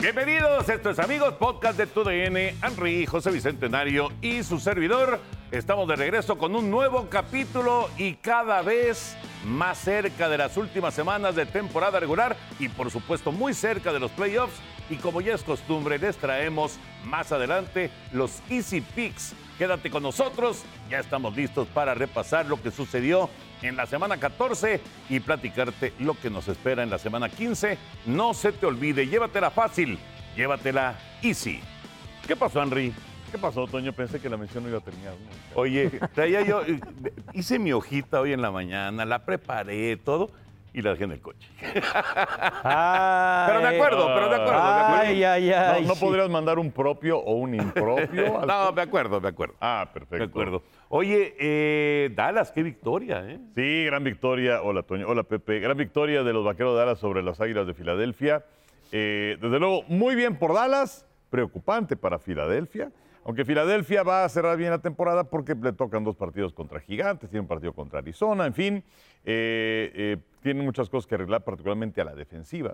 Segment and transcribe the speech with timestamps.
[0.00, 5.18] Bienvenidos, esto es Amigos, podcast de TUDN, Henry, José Bicentenario y su servidor.
[5.50, 10.94] Estamos de regreso con un nuevo capítulo y cada vez más cerca de las últimas
[10.94, 14.54] semanas de temporada regular y por supuesto muy cerca de los playoffs.
[14.88, 19.34] Y como ya es costumbre, les traemos más adelante los Easy Picks.
[19.58, 23.28] Quédate con nosotros, ya estamos listos para repasar lo que sucedió
[23.60, 27.76] en la semana 14 y platicarte lo que nos espera en la semana 15.
[28.06, 29.98] No se te olvide, llévatela fácil,
[30.36, 31.60] llévatela easy.
[32.28, 32.94] ¿Qué pasó, Henry?
[33.32, 33.92] ¿Qué pasó, Toño?
[33.92, 35.14] Pensé que la mención no iba a terminar.
[35.56, 36.62] Oye, traía yo,
[37.32, 40.30] hice mi hojita hoy en la mañana, la preparé, todo,
[40.78, 41.48] y la dejé en el coche.
[41.60, 41.72] pero
[43.60, 44.62] de acuerdo, pero de acuerdo.
[44.62, 45.82] Ay, ay, ay.
[45.82, 48.38] ¿No, no podrías mandar un propio o un impropio?
[48.48, 49.56] No, me acuerdo, me acuerdo.
[49.60, 50.18] Ah, perfecto.
[50.18, 50.62] De acuerdo.
[50.88, 53.40] Oye, eh, Dallas, qué victoria, ¿eh?
[53.56, 54.62] Sí, gran victoria.
[54.62, 55.08] Hola, Toño.
[55.08, 55.58] Hola, Pepe.
[55.58, 58.44] Gran victoria de los Vaqueros de Dallas sobre las Águilas de Filadelfia.
[58.92, 61.06] Eh, desde luego, muy bien por Dallas.
[61.28, 62.92] Preocupante para Filadelfia.
[63.24, 67.28] Aunque Filadelfia va a cerrar bien la temporada porque le tocan dos partidos contra Gigantes,
[67.28, 68.84] tiene un partido contra Arizona, en fin.
[69.24, 72.72] Eh, eh, tienen muchas cosas que arreglar, particularmente a la defensiva.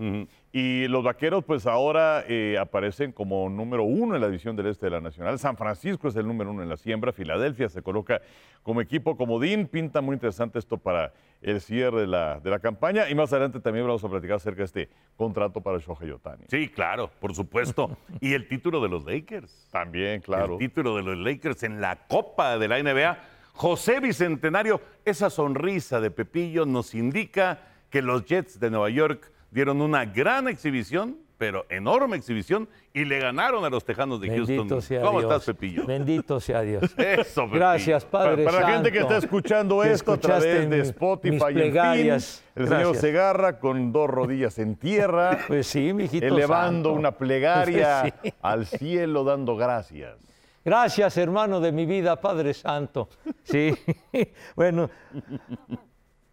[0.52, 4.86] Y los Vaqueros, pues ahora eh, aparecen como número uno en la división del este
[4.86, 5.38] de la Nacional.
[5.38, 7.12] San Francisco es el número uno en la siembra.
[7.12, 8.20] Filadelfia se coloca
[8.62, 9.66] como equipo comodín.
[9.66, 13.08] Pinta muy interesante esto para el cierre de la, de la campaña.
[13.08, 16.44] Y más adelante también vamos a platicar acerca de este contrato para Shohei Otani.
[16.48, 17.96] Sí, claro, por supuesto.
[18.20, 19.68] y el título de los Lakers.
[19.72, 20.52] También, claro.
[20.54, 23.18] El título de los Lakers en la Copa de la NBA.
[23.54, 29.80] José Bicentenario, esa sonrisa de Pepillo nos indica que los Jets de Nueva York dieron
[29.80, 34.82] una gran exhibición, pero enorme exhibición, y le ganaron a los Tejanos de Bendito Houston.
[34.82, 35.30] sea ¿Cómo Dios.
[35.32, 35.86] estás, Pepillo?
[35.86, 36.82] Bendito sea Dios.
[36.98, 37.58] Eso, Pepillo.
[37.60, 41.40] Gracias, Padre Para, para la gente que está escuchando esto a través de Spotify mis
[41.40, 42.42] y en fin, plegarias.
[42.56, 42.96] el señor.
[42.96, 46.92] Segarra con dos rodillas en tierra, Pues sí, mijito elevando santo.
[46.98, 48.32] una plegaria Sí.
[48.42, 50.16] al cielo, dando gracias.
[50.64, 53.10] Gracias, hermano de mi vida, Padre Santo.
[53.42, 53.74] Sí,
[54.56, 54.88] bueno,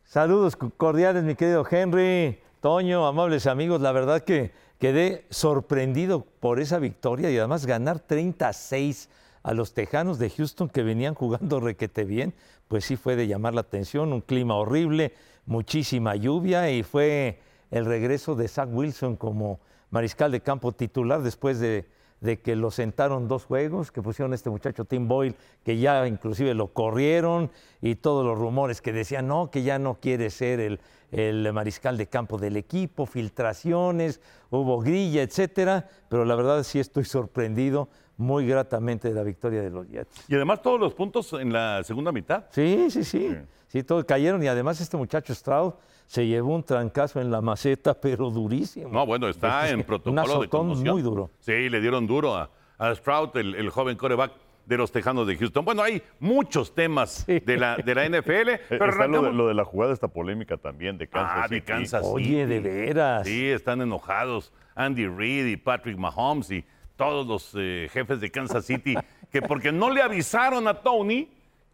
[0.06, 3.82] saludos cordiales, mi querido Henry, Toño, amables amigos.
[3.82, 9.10] La verdad que quedé sorprendido por esa victoria y además ganar 36
[9.44, 12.34] a los Tejanos de Houston que venían jugando requete bien,
[12.70, 15.14] pues sí fue de llamar la atención, un clima horrible,
[15.46, 21.60] muchísima lluvia y fue el regreso de Zach Wilson como mariscal de campo titular después
[21.60, 21.86] de,
[22.22, 26.08] de que lo sentaron dos juegos, que pusieron a este muchacho Tim Boyle, que ya
[26.08, 27.52] inclusive lo corrieron,
[27.82, 30.80] y todos los rumores que decían, no, que ya no quiere ser el,
[31.12, 37.06] el mariscal de campo del equipo, filtraciones, hubo grilla, etcétera, pero la verdad sí estoy
[37.06, 40.30] sorprendido muy gratamente de la victoria de los Jets.
[40.30, 42.46] Y además todos los puntos en la segunda mitad.
[42.52, 43.36] Sí, sí, sí.
[43.68, 45.74] Sí, todos cayeron y además este muchacho Stroud
[46.12, 48.90] se llevó un trancazo en la maceta, pero durísimo.
[48.90, 50.94] No, bueno, está Es en protocolo un de conmoción.
[50.94, 51.30] muy duro.
[51.40, 54.34] Sí, le dieron duro a, a Stroud, el, el joven coreback
[54.66, 55.64] de los Tejanos de Houston.
[55.64, 57.40] Bueno, hay muchos temas Sí.
[57.40, 60.58] de, la, de la NFL, pero Está lo de, lo de la jugada, esta polémica
[60.58, 61.66] también de Kansas Ah, de City.
[61.66, 63.26] Kansas Oye, de veras.
[63.26, 66.66] Sí, están enojados Andy Reid y Patrick Mahomes y
[66.98, 68.96] todos los eh, jefes de Kansas City,
[69.32, 71.30] que porque no le avisaron a Tony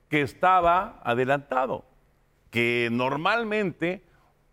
[0.09, 1.85] que estaba adelantado,
[2.51, 4.05] que normalmente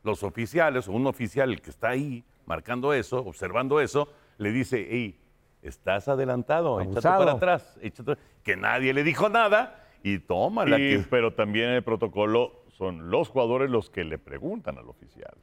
[0.05, 5.19] los oficiales o un oficial que está ahí marcando eso, observando eso, le dice, hey,
[5.63, 7.19] estás adelantado, échate Abusado.
[7.25, 11.05] para atrás, échate", que nadie le dijo nada y toma la Y- que...
[11.11, 15.35] Pero también en el protocolo son los jugadores los que le preguntan al oficial.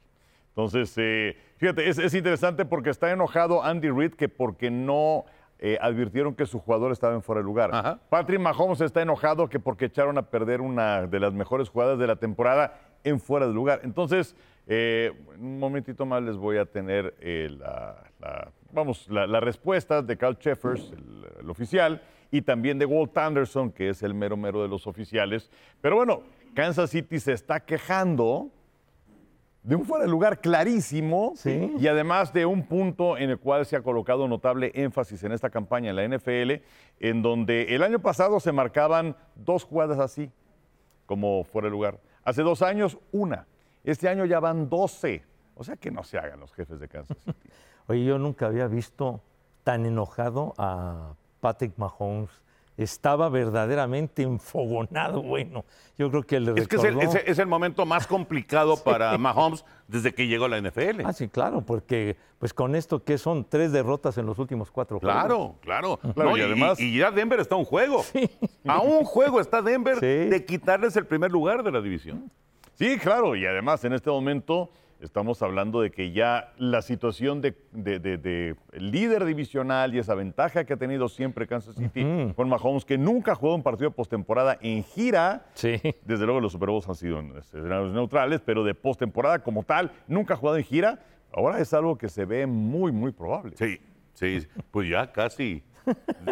[0.50, 5.24] Entonces, eh, fíjate, es, es interesante porque está enojado Andy Reid que porque no
[5.58, 7.70] eh, advirtieron que su jugador estaba en fuera de lugar.
[7.72, 7.98] Ajá.
[8.10, 12.06] Patrick Mahomes está enojado que porque echaron a perder una de las mejores jugadas de
[12.06, 13.80] la temporada en fuera de lugar.
[13.82, 14.36] Entonces,
[14.66, 20.02] eh, un momentito más les voy a tener eh, la, la- vamos, la, la respuesta
[20.02, 22.00] de Carl Cheffers, el, el oficial,
[22.30, 25.50] y también de Walt Anderson, que es el mero mero de los oficiales.
[25.80, 26.22] Pero bueno,
[26.54, 28.48] Kansas City se está quejando
[29.62, 31.72] de un fuera de lugar clarísimo Sí.
[31.78, 35.50] y además de un punto en el cual se ha colocado notable énfasis en esta
[35.50, 36.62] campaña en la NFL,
[36.98, 40.30] en donde el año pasado se marcaban dos jugadas así,
[41.06, 42.00] como fuera de lugar.
[42.24, 43.46] Hace dos años, una.
[43.84, 45.24] Este año ya van 12.
[45.54, 47.36] O sea que no se hagan los jefes de Kansas City.
[47.88, 49.20] Oye, yo nunca había visto
[49.64, 52.30] tan enojado a Patrick Mahomes.
[52.78, 55.66] Estaba verdaderamente enfogonado, bueno.
[55.98, 59.16] Yo creo que le Es que es el, es- es el momento más complicado para
[59.18, 61.02] Mahomes desde que llegó a la NFL.
[61.04, 64.98] Ah, sí, claro, porque pues con esto que son tres derrotas en los últimos cuatro
[64.98, 65.14] juegos.
[65.20, 65.98] Claro, claro.
[66.14, 68.02] Claro, No, y además- y ya Denver está a un juego.
[68.66, 70.06] A un juego está Denver Sí.
[70.30, 72.32] de quitarles el primer lugar de la división.
[72.82, 74.70] Sí, claro, y además en este momento
[75.00, 80.14] Estamos hablando de que ya la situación de, de- de- de líder divisional y esa
[80.14, 83.90] ventaja que ha tenido siempre Kansas City con Mahomes, que nunca ha jugado un partido
[83.90, 85.46] de postemporada en gira.
[85.54, 85.72] Sí.
[86.04, 89.90] Desde luego los Super Bowls han sido en escenarios neutrales, pero de postemporada como tal,
[90.06, 91.00] nunca ha jugado en gira.
[91.34, 93.56] Ahora es algo que se ve muy, muy probable.
[93.56, 93.80] Sí,
[94.14, 95.64] sí, pues ya casi.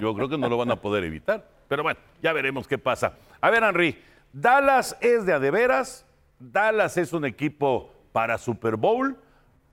[0.00, 1.44] Yo creo que no lo van a poder evitar.
[1.66, 3.14] Pero bueno, ya veremos qué pasa.
[3.40, 3.98] A ver, Henry,
[4.32, 6.06] Dallas es de a de veras.
[6.40, 9.16] Dallas es un equipo para Super Bowl.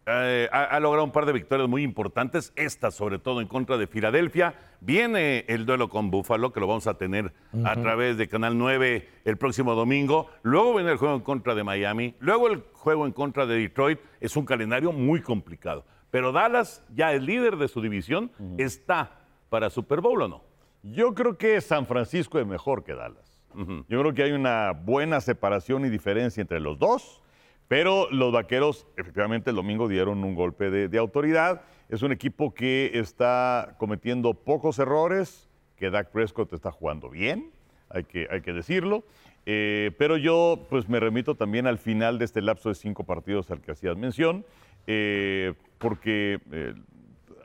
[0.05, 3.77] Eh, ha, ha logrado un par de victorias muy importantes, esta sobre todo en contra
[3.77, 4.53] de Filadelfia.
[4.79, 7.33] Viene el duelo con Buffalo, que lo vamos a tener
[7.65, 10.29] a través de Canal 9 el próximo domingo.
[10.43, 12.15] Luego viene el juego en contra de Miami.
[12.19, 13.99] Luego el juego en contra de Detroit.
[14.19, 15.85] Es un calendario muy complicado.
[16.11, 19.11] Pero Dallas, ya el líder de su división, está
[19.49, 20.43] para Super Bowl o no.
[20.83, 23.36] Yo creo que San Francisco es mejor que Dallas.
[23.57, 27.23] Yo creo que hay una buena separación y diferencia entre los dos,
[27.67, 31.61] pero los vaqueros efectivamente el domingo dieron un golpe de, autoridad.
[31.89, 37.49] Es un equipo que está cometiendo pocos errores, que Dak Prescott está jugando bien,
[37.89, 39.03] hay que, hay que decirlo.
[39.47, 43.49] Eh, pero yo pues me remito también al final de este lapso de cinco partidos
[43.49, 44.45] al que hacías mención,
[44.85, 46.73] eh, porque eh,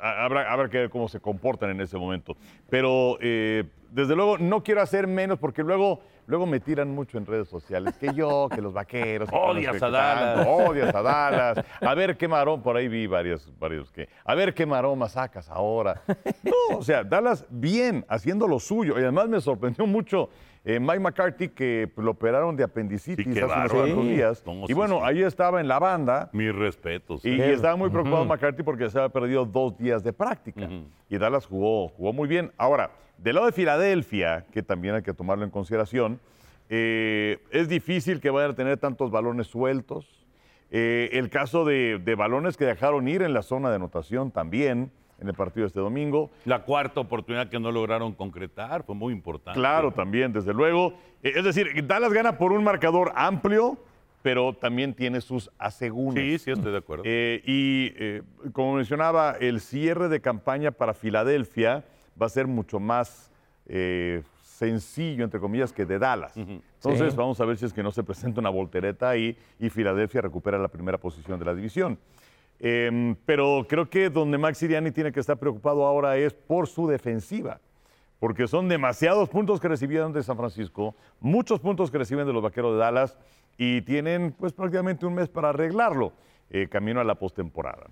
[0.03, 2.37] habrá, habrá que ver cómo se comportan en ese momento.
[2.69, 7.27] Pero eh, desde luego no quiero hacer menos porque luego, luego me tiran mucho en
[7.27, 7.97] redes sociales.
[7.97, 9.31] Que yo, que los vaqueros.
[9.31, 10.47] que Odias a Dallas.
[10.49, 11.65] Odias a Dallas.
[11.81, 14.09] A ver qué marón, por ahí vi varios, varios que.
[14.25, 16.03] A ver qué maroma sacas ahora.
[16.43, 18.99] No, o sea, Dallas bien, haciendo lo suyo.
[18.99, 20.31] Y además me sorprendió mucho.
[20.64, 24.44] Eh, Mike McCarthy, que pues, lo operaron de apendicitis Sí, hace unos cuantos días.
[24.69, 25.05] Y bueno, sí.
[25.06, 26.31] ahí estaba en la banda.
[26.32, 27.25] Mis respetos.
[27.25, 30.69] Y, y estaba muy preocupado McCarthy porque se había perdido dos días de práctica.
[31.09, 32.53] Y Dallas jugó, jugó muy bien.
[32.56, 36.20] Ahora, del lado de Filadelfia, que también hay que tomarlo en consideración,
[36.69, 40.06] eh, es difícil que vayan a tener tantos balones sueltos.
[40.70, 44.91] Eh, el caso de, de balones que dejaron ir en la zona de anotación también
[45.23, 46.31] en el partido de este domingo.
[46.45, 49.59] La cuarta oportunidad que no lograron concretar fue muy importante.
[49.59, 50.95] Claro, también, desde luego.
[51.23, 53.79] Eh, Es decir, Dallas gana por un marcador amplio,
[54.23, 56.23] pero también tiene sus asegúnes.
[56.43, 57.05] Sí, sí, estoy de acuerdo.
[57.07, 58.23] Eh, y eh,
[58.53, 61.85] como mencionaba, el cierre de campaña para Filadelfia
[62.21, 63.31] va a ser mucho más
[63.67, 66.37] eh, sencillo, entre comillas, que de Dallas.
[66.37, 67.17] Entonces, Sí.
[67.17, 70.59] vamos a ver si es que no se presenta una voltereta ahí y Filadelfia recupera
[70.59, 71.99] la primera posición de la división.
[72.64, 76.87] Em, pero creo que donde Max Siriani tiene que estar preocupado ahora es por su
[76.87, 77.61] defensiva
[78.23, 82.41] porque son demasiados puntos que recibieron de San Francisco, muchos puntos que reciben de los
[82.41, 83.19] Vaqueros de Dallas
[83.59, 86.12] y tienen pues prácticamente un mes para arreglarlo,
[86.49, 87.88] eh, camino a la postemporada.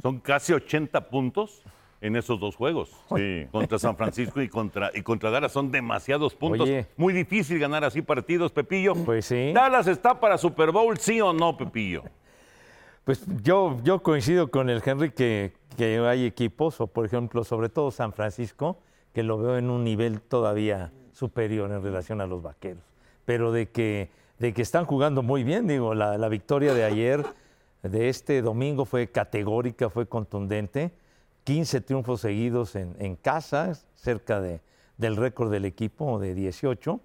[0.00, 1.64] Son casi 80 puntos
[2.00, 2.92] en esos dos juegos.
[3.16, 3.48] Sí.
[3.50, 5.50] Contra San Francisco y contra, y contra Dallas.
[5.50, 6.68] Son demasiados puntos.
[6.68, 6.86] Oye.
[6.96, 8.94] Muy difícil ganar así partidos, Pepillo.
[8.94, 9.52] Pues sí.
[9.52, 12.04] ¿Dallas está para Super Bowl, sí o no, Pepillo?
[13.04, 17.68] Pues yo, yo coincido con el Henry que, que hay equipos, o por ejemplo, sobre
[17.68, 18.78] todo San Francisco,
[19.12, 22.84] que lo veo en un nivel todavía superior en relación a los vaqueros.
[23.24, 27.24] Pero de que, de que están jugando muy bien, digo, la, la victoria de ayer,
[27.82, 30.92] de este domingo, fue categórica, fue contundente.
[31.42, 34.60] 15 triunfos seguidos en, en casa, cerca de,
[34.96, 37.00] del récord del equipo de 18.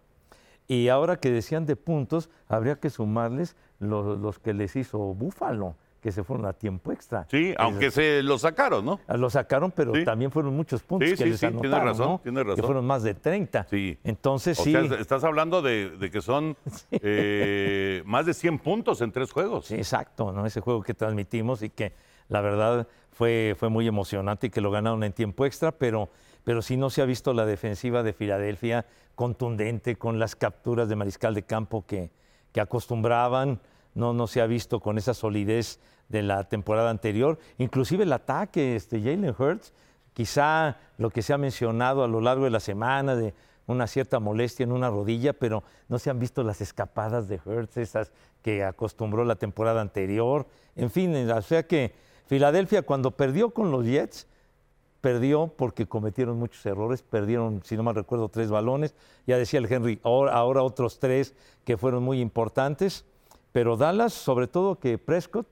[0.68, 5.76] Y ahora que decían de puntos, habría que sumarles los, los que les hizo Búfalo,
[6.08, 7.28] que se fueron a tiempo extra.
[7.30, 9.02] Sí, aunque se lo sacaron, ¿no?
[9.10, 10.06] Lo sacaron, pero Sí.
[10.06, 12.20] también fueron muchos puntos Sí, que sí, les anotaron, razón, ¿no?
[12.24, 12.64] tienes Que razón.
[12.66, 13.68] fueron más de 30.
[13.70, 13.98] Sí.
[14.06, 16.56] Entonces O sí, sea, estás hablando de, de que son
[16.92, 19.66] eh, más de 100 puntos en tres juegos.
[19.66, 20.46] sí, exacto, ¿no?
[20.46, 21.92] Ese juego que transmitimos y que
[22.30, 26.08] la verdad fue, fue muy emocionante y que lo ganaron en tiempo extra, pero,
[26.46, 28.86] pero sí no se ha visto la defensiva de Filadelfia
[29.16, 32.12] contundente con las capturas de mariscal de campo que,
[32.54, 33.60] que acostumbraban,
[33.98, 37.40] no, se ha visto con esa solidez de la temporada anterior.
[37.58, 39.74] Inclusive el ataque, este, Jalen Hurts,
[40.14, 43.34] quizá lo que se ha mencionado a lo largo de la semana de
[43.66, 47.78] una cierta molestia en una rodilla, pero no se han visto las escapadas de Hurts,
[47.78, 48.12] esas
[48.42, 50.48] que acostumbró la temporada anterior.
[50.76, 51.94] En fin, o sea que
[52.28, 54.28] Filadelfia cuando perdió con los Jets,
[55.02, 58.96] perdió porque cometieron muchos errores, perdieron, si no mal recuerdo, tres balones.
[59.26, 63.06] Ya decía el Henry, ahora otros tres que fueron muy importantes.
[63.58, 65.48] Pero Dallas, sobre todo que Prescott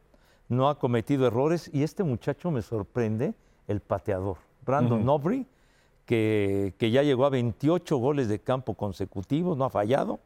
[0.48, 3.34] no ha cometido errores y este muchacho me sorprende,
[3.68, 5.48] el pateador, Brandon Nobry,
[6.06, 10.20] que, que ya llegó a 28 goles de campo consecutivos, no ha fallado.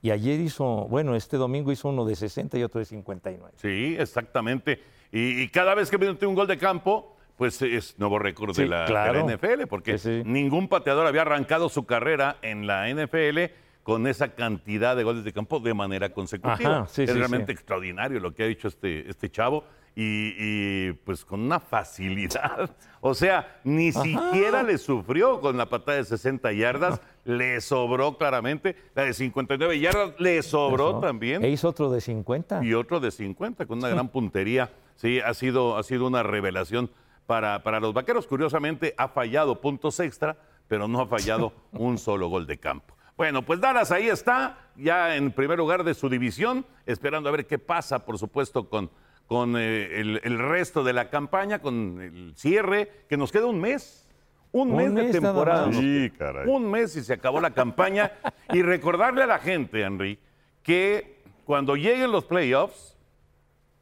[0.00, 3.54] Y ayer hizo, bueno, este domingo hizo uno de 60 y otro de 59.
[3.56, 4.80] Sí, exactamente.
[5.10, 8.62] Y, y cada vez que mete un gol de campo, pues es nuevo récord Sí,
[8.62, 9.26] de, la, de claro.
[9.26, 10.22] la NFL, porque Sí, sí.
[10.24, 13.38] ningún pateador había arrancado su carrera en la NFL
[13.84, 16.78] con esa cantidad de goles de campo de manera consecutiva.
[16.78, 17.52] Ajá, sí, es sí, realmente sí.
[17.52, 19.62] extraordinario lo que ha hecho este, este chavo
[19.94, 22.74] y, y, pues con una facilidad.
[23.06, 28.76] O sea, ni siquiera le sufrió con la patada de 60 yardas, le sobró claramente.
[28.94, 31.00] La de 59 yardas le sobró Eso.
[31.00, 32.64] también E hizo otro de 50.
[32.64, 34.72] y otro de 50 con una gran puntería.
[34.96, 36.90] Sí, ha sido, ha sido una revelación
[37.26, 38.26] para, para los vaqueros.
[38.26, 42.93] Curiosamente, ha fallado puntos extra, pero no ha fallado un solo gol de campo.
[43.16, 47.46] Bueno, pues Dallas ahí está, ya en primer lugar de su división, esperando a ver
[47.46, 48.90] qué pasa, por supuesto, con,
[49.26, 53.60] con eh, el, el resto de la campaña, con el cierre, que nos queda un
[53.60, 54.00] mes.
[54.50, 55.72] Un, Un mes, de mes temporada.
[55.72, 56.48] Sí, caray.
[56.48, 58.12] Un mes y se acabó la campaña.
[58.52, 60.18] y recordarle a la gente, Henry,
[60.62, 62.96] que cuando lleguen los playoffs,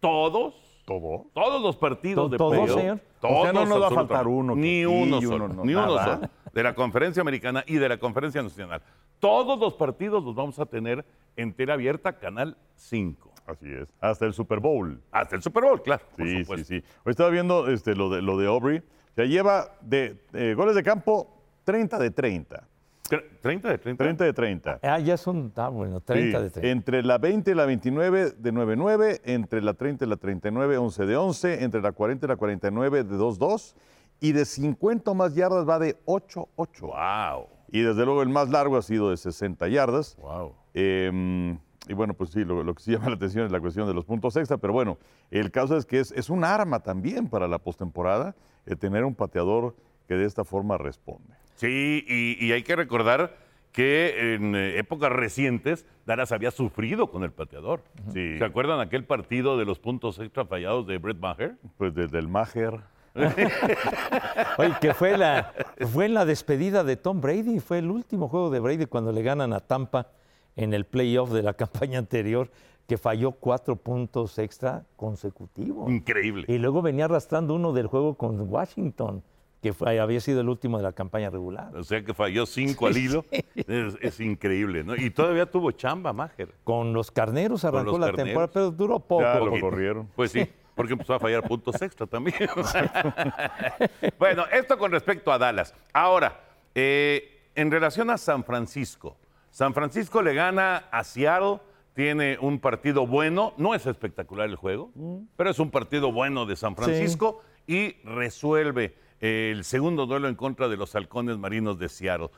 [0.01, 0.55] todos,
[0.87, 1.27] ¿Todo?
[1.33, 3.01] todos los partidos ¿To- de todos, playoffs, señor?
[3.21, 5.55] todos, O sea, no nos va a faltar uno que Ni uno y solo, uno
[5.55, 6.15] no, ni uno nada.
[6.17, 6.31] solo.
[6.53, 8.83] De la conferencia americana y de la conferencia nacional.
[9.23, 11.05] Todos los partidos los vamos a tener
[11.37, 13.31] en tela abierta, Canal 5.
[13.47, 13.89] Así es.
[14.01, 15.01] Hasta el Super Bowl.
[15.13, 16.03] Hasta el Super Bowl, claro.
[16.17, 16.67] por Sí, sí, supuesto.
[16.67, 16.83] sí.
[17.05, 18.79] Hoy estaba viendo este, lo, de, lo de Aubrey.
[18.79, 21.29] O sea, lleva de eh, goles de campo
[21.63, 22.67] 30 de 30.
[23.09, 24.03] Tre- 30 de 30.
[24.05, 24.81] 30 de 30.
[24.83, 26.69] Ah, ya son, ah, bueno, 30 Sí, de 30.
[26.73, 31.07] Entre la 20 y la 29 de 9-9, entre la 30 y la 39, 11
[31.07, 33.77] de 11, entre la 40 y la 49 de 2-2,
[34.19, 36.81] y de 50 o más yardas va de 8-8.
[36.81, 37.47] Wow.
[37.73, 40.17] Y desde luego el más largo ha sido de 60 yardas.
[40.21, 40.55] Wow.
[40.75, 41.57] Eh,
[41.89, 43.95] y bueno, pues sí, lo, lo que sí llama la atención es la cuestión de
[43.95, 44.99] los puntos extra, pero bueno,
[45.31, 48.37] el caso es que es, es un arma también para la postemporada
[48.67, 49.75] eh, tener un pateador
[50.07, 51.35] que de esta forma responde.
[51.57, 53.37] Sí, y, y hay que recordar
[53.73, 57.83] que en eh, épocas recientes Dallas había sufrido con el pateador.
[58.13, 58.39] Sí.
[58.39, 61.57] ¿Se acuerdan aquel partido de los puntos extra fallados de Brett Maher?
[61.79, 62.81] Pues desde el Maher.
[64.59, 65.53] Oye, que fue, la,
[65.93, 69.23] fue en la despedida de Tom Brady, fue el último juego de Brady cuando le
[69.23, 70.09] ganan a Tampa
[70.57, 72.51] en el playoff de la campaña anterior,
[72.87, 75.91] que falló cuatro puntos extra consecutivos.
[75.91, 76.45] Increíble.
[76.49, 79.23] Y luego venía arrastrando uno del juego con Washington,
[79.63, 81.75] que fue- había sido el último de la campaña regular.
[81.77, 83.25] O sea que falló cinco al hilo.
[83.55, 84.97] Es, es increíble, ¿no?
[84.97, 86.55] Y todavía tuvo chamba Maher.
[86.65, 88.27] Con los carneros arrancó los la carneros.
[88.27, 89.23] temporada, pero duró poco.
[89.23, 90.09] Lo porque- corrieron.
[90.17, 90.47] Pues sí,
[90.83, 92.35] porque empezó a fallar puntos extra también.
[94.19, 95.73] bueno, esto con respecto a Dallas.
[95.93, 96.41] Ahora,
[96.75, 99.17] eh, en relación a San Francisco,
[99.53, 101.61] San Francisco le gana a Seattle,
[101.95, 104.91] tiene un partido bueno, no es espectacular el juego,
[105.37, 110.67] pero es un partido bueno de San Francisco y resuelve el segundo duelo en contra
[110.67, 112.31] de los halcones marinos de Seattle.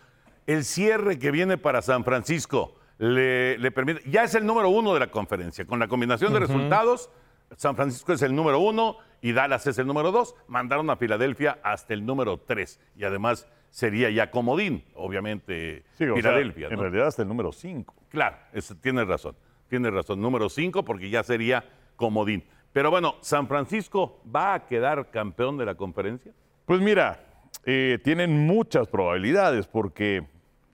[0.46, 4.92] El cierre que viene para San Francisco le, le permite, ya es el número uno
[4.92, 7.08] de la conferencia, con la combinación de resultados.
[7.56, 10.34] San Francisco es el número uno y Dallas es el número dos.
[10.49, 12.80] Mandaron a Filadelfia hasta el número tres.
[12.96, 16.68] Y además sería ya comodín, obviamente, Sí, o sea, Filadelfia.
[16.68, 16.82] en ¿no?
[16.82, 17.94] realidad hasta el número 5.
[18.08, 19.34] Claro, eso, tienes razón.
[19.68, 20.20] Tienes razón.
[20.20, 21.64] Número cinco, porque ya sería
[21.96, 22.44] comodín.
[22.73, 26.32] Pero bueno, ¿San Francisco va a quedar campeón de la conferencia?
[26.66, 27.20] Pues mira,
[27.64, 30.26] eh, tienen muchas probabilidades porque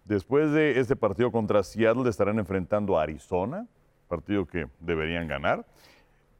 [0.04, 3.66] después de este partido contra Seattle estarán enfrentando a Arizona,
[4.08, 5.64] partido que deberían ganar.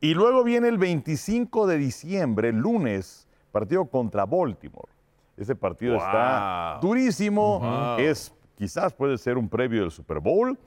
[0.00, 4.88] Y luego viene el 25 de diciembre, lunes, partido contra Baltimore.
[5.36, 6.02] Ese partido Wow.
[6.04, 7.98] está durísimo, Wow.
[7.98, 10.58] es quizás puede ser un previo del Super Bowl,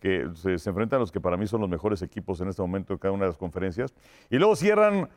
[0.00, 2.92] que se, se enfrentan los que para mí son los mejores equipos en este momento
[2.92, 3.92] en cada una de las conferencias.
[4.30, 5.08] Y luego cierran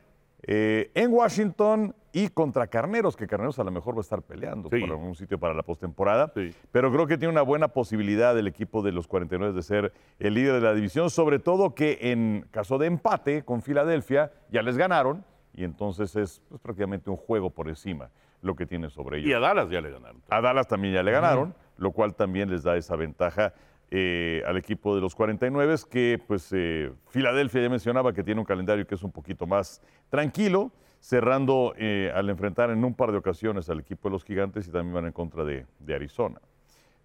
[0.43, 4.69] eh, en Washington y contra Carneros, que Carneros a lo mejor va a estar peleando
[4.69, 4.79] Sí.
[4.81, 6.31] por un sitio para la postemporada.
[6.35, 6.53] Sí.
[6.71, 10.33] Pero creo que tiene una buena posibilidad el equipo de los 49 de ser el
[10.33, 14.77] líder de la división, sobre todo que en caso de empate con Filadelfia ya les
[14.77, 18.09] ganaron y entonces es pues, prácticamente un juego por encima
[18.41, 19.29] lo que tiene sobre ellos.
[19.29, 20.21] Y a Dallas ya le ganaron.
[20.29, 23.53] A Dallas también ya le ganaron, lo cual también les da esa ventaja
[23.93, 28.45] eh, al equipo de los 49, que pues eh, Filadelfia ya mencionaba que tiene un
[28.45, 30.71] calendario que es un poquito más tranquilo,
[31.01, 34.71] cerrando eh, al enfrentar en un par de ocasiones al equipo de los gigantes y
[34.71, 36.39] también van en contra de, de Arizona.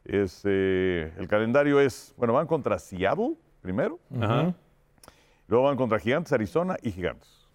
[0.04, 3.98] Es, el calendario es, bueno, van contra Seattle primero,
[5.48, 7.48] luego van contra Gigantes, Arizona y Gigantes.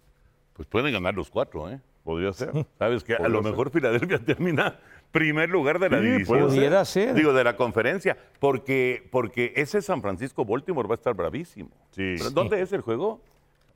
[0.52, 1.80] Pues pueden ganar los cuatro, ¿eh?
[2.04, 2.52] Podría ser.
[2.78, 4.78] Sabes que a lo mejor Filadelfia termina
[5.12, 6.46] primer lugar de la Sí, división.
[6.48, 7.14] Pudiera ser.
[7.14, 11.70] Digo, de la conferencia, porque, porque ese San Francisco-Baltimore va a estar bravísimo.
[11.90, 12.14] Sí.
[12.18, 13.20] ¿Pero ¿Dónde es el juego?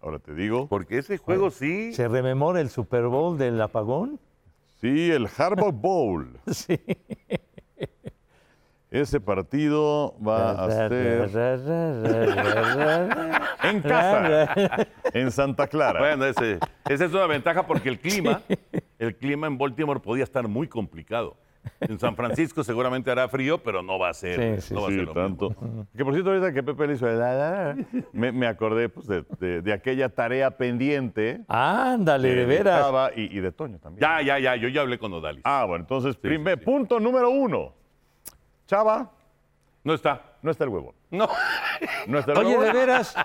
[0.02, 1.92] Ahora te digo, Porque ese juego sí.
[1.92, 4.18] ¿Se rememora el Super Bowl del apagón?
[4.80, 6.38] sí, el Harbaugh Bowl.
[6.52, 6.78] Sí.
[8.90, 10.92] Ese partido va a ser
[13.62, 15.98] en casa, en Santa Clara.
[15.98, 18.42] Bueno, ese, esa es una ventaja porque el clima,
[18.98, 21.36] el clima en Baltimore podía estar muy complicado.
[21.80, 24.86] En San Francisco seguramente hará frío, pero no va a ser, Sí, sí, no va
[24.86, 25.48] a Sí, ser lo mismo.
[25.48, 25.86] tanto.
[25.96, 27.76] Que por cierto, ahorita que Pepe le hizo el la, la, la,
[28.12, 32.80] me, me acordé pues, de, de- de aquella tarea pendiente Ándale, de veras.
[32.84, 34.00] Chava y, y de Toño también.
[34.00, 35.42] Ya, ya, ya, yo ya hablé con Odalis.
[35.44, 36.64] Ah, bueno, entonces, Sí, primer, sí, sí.
[36.70, 37.72] punto número uno.
[38.66, 39.10] Chava,
[39.82, 40.22] No está.
[40.42, 40.94] no está el huevón.
[41.10, 41.28] No.
[42.06, 42.64] No está el Oye, huevón.
[42.66, 43.16] de veras.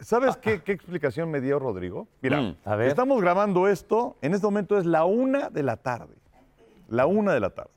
[0.00, 2.06] ¿Sabes qué, qué explicación me dio Rodrigo?
[2.22, 2.56] Mira, Mm.
[2.64, 2.88] A ver.
[2.88, 6.14] estamos grabando esto, en este momento es la una de la tarde.
[6.88, 7.70] La una de la tarde.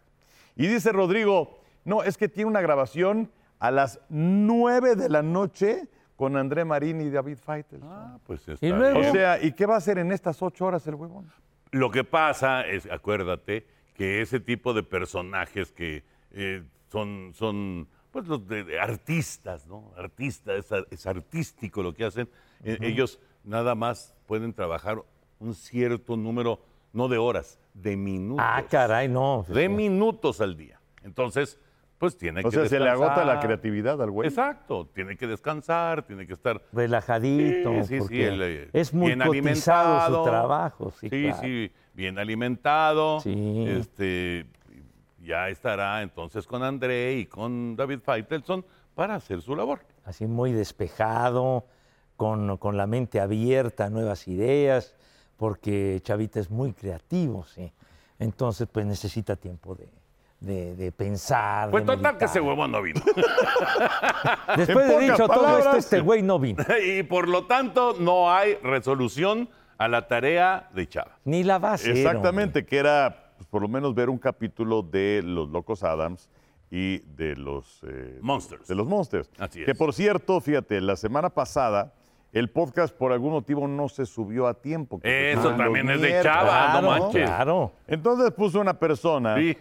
[0.56, 5.88] Y dice Rodrigo, no, es que tiene una grabación a las nueve de la noche
[6.16, 7.80] con André Marín y David Feitel.
[7.84, 8.96] Ah, pues está Y bien.
[8.98, 11.32] O sea, ¿y qué va a hacer en estas ocho horas el huevón?
[11.72, 18.28] Lo que pasa es, acuérdate, que ese tipo de personajes que eh, son, son pues
[18.28, 19.92] los de, de artistas, ¿no?
[19.98, 22.30] Artistas, es, ar- es artístico lo que hacen.
[22.64, 25.02] Eh, ellos nada más pueden trabajar
[25.40, 26.60] un cierto número,
[26.94, 28.46] no de horas, de minutos.
[28.48, 29.46] Ah, caray, no.
[29.48, 30.80] De minutos al día.
[31.04, 31.58] Entonces,
[31.98, 34.28] pues tiene O que sea, se le agota la creatividad al güey.
[34.28, 37.72] Exacto, tiene que descansar, tiene que estar Relajadito.
[37.72, 40.24] Sí, sí, sí, porque el, eh, es muy bien cotizado su alimentado.
[40.26, 40.92] trabajo.
[41.00, 41.38] Sí, Sí, claro.
[41.42, 43.20] sí, bien alimentado.
[43.22, 43.66] Sí.
[43.68, 44.46] Este,
[45.24, 49.80] ya estará entonces con André y con David Feitelson para hacer su labor.
[50.06, 51.66] Así muy despejado,
[52.18, 54.96] con, con la mente abierta a nuevas ideas,
[55.38, 57.72] porque Chavita es muy creativo, sí.
[58.20, 59.90] Entonces, pues necesita tiempo de,
[60.40, 61.72] de- de pensar.
[61.72, 63.02] Pues de total que ese huevón no vino.
[64.58, 66.64] Después de dicho todo esto, este güey no vino.
[66.86, 71.18] y por lo tanto no hay resolución a la tarea de Chava.
[71.26, 71.98] Ni la hacer.
[71.98, 73.21] Exactamente, que era
[73.52, 76.28] por lo menos ver un capítulo de Los Locos Adams
[76.72, 78.68] y de los eh, Monsters.
[78.68, 79.30] De los Monsters.
[79.38, 79.78] Así Que es.
[79.78, 81.94] por cierto, fíjate, la semana pasada
[82.34, 85.00] el podcast por algún motivo no se subió a tiempo.
[85.02, 86.22] que Eso también es de.
[86.24, 87.26] Chava, Claro, no manches.
[87.30, 87.74] claro.
[87.88, 89.58] Entonces puso una persona, Sí.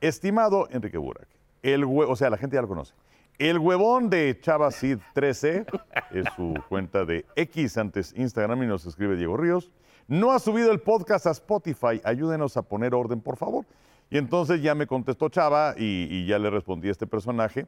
[0.00, 1.28] estimado Enrique Burak,
[1.62, 2.94] el hue- o sea, la gente ya lo conoce.
[3.38, 5.66] El huevón de Chava Cid 13
[6.10, 9.70] es su cuenta de X antes Instagram y nos escribe Diego Ríos.
[10.08, 12.00] No ha subido el podcast a Spotify.
[12.04, 13.64] Ayúdenos a poner orden, por favor.
[14.10, 17.66] Y entonces ya me contestó Chava y, y ya le respondí a este personaje.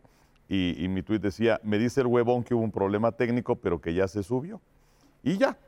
[0.49, 3.81] Y, y mi tuit decía, me dice el huevón que hubo un problema técnico, pero
[3.81, 4.61] que ya se subió.
[5.23, 5.59] Y ya.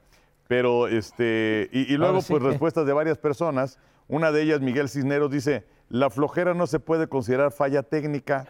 [0.48, 3.78] Pero, este, y, y luego, sí pues, que- respuestas de varias personas.
[4.08, 8.46] Una de ellas, Miguel Cisneros, dice, la flojera no se puede considerar falla técnica.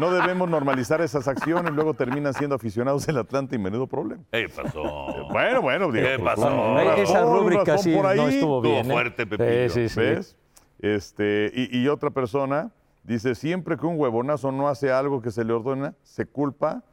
[0.00, 4.22] No debemos normalizar esas acciones, luego terminan siendo aficionados del Atlante y menudo problema.
[4.30, 4.82] ¿Qué pasó?
[5.30, 6.78] Bueno, bueno, digo, ¿Qué pues, pasó?
[6.78, 8.90] Eh, razón, Esa rúbrica sí por ahí, no estuvo Estuvo bien.
[8.90, 8.92] ¿eh?
[8.92, 9.68] fuerte, Pepillo.
[9.68, 10.00] Sí, sí, sí.
[10.00, 10.36] ¿Ves?
[10.78, 12.70] Este, y, y otra persona
[13.02, 16.84] dice, siempre que un huevonazo no hace algo que se le ordena, se culpa,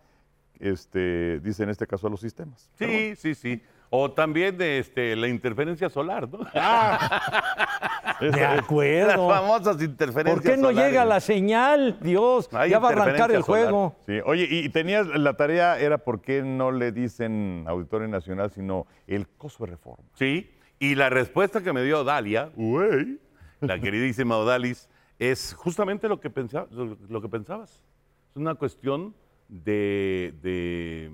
[0.59, 2.69] este, dice en este caso a los sistemas.
[2.79, 2.93] Bueno.
[2.93, 3.61] Sí, sí, sí.
[3.95, 6.39] O también de este, la interferencia solar, ¿no?
[8.19, 9.29] De Esa- Las acuerdo.
[9.29, 10.89] famosas interferencias ¿Por qué no solares.
[10.91, 11.97] llega la señal?
[12.01, 13.95] Dios, Hay ya va a arrancar el juego.
[14.07, 18.87] Sí, oye, y tenías la tarea era por qué no le dicen Auditorio Nacional, sino
[19.05, 20.03] el coso de reforma.
[20.15, 23.19] Sí, y la respuesta que me dio Dalia, Güey.
[23.61, 27.83] la queridísima Odalis, es justamente lo que, pensa- lo, lo que pensabas.
[28.31, 29.13] Es una cuestión
[29.49, 31.11] de, de,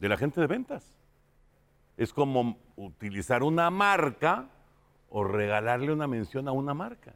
[0.00, 0.98] de la gente de ventas.
[1.96, 4.48] Es como utilizar una marca
[5.10, 7.12] o regalarle una mención a una marca.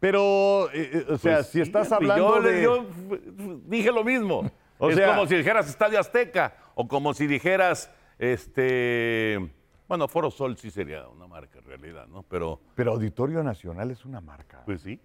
[0.00, 3.60] Pero, eh, eh, o sea, Pues si estás sí, hablando yo, de...
[3.66, 4.50] dije lo mismo.
[4.78, 9.50] O es sea- como si dijeras Estadio Azteca o como si dijeras, este,
[9.88, 12.22] bueno, Foro Sol sí sería una marca en realidad, ¿no?
[12.24, 14.62] Pero, Pero Auditorio Nacional es una marca.
[14.66, 15.00] pues sí.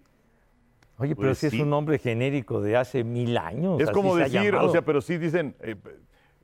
[0.98, 3.80] Oye, pero Pues si es un nombre genérico de hace mil años.
[3.80, 5.74] es así como se ha decir, o sea, pero sí dicen, eh,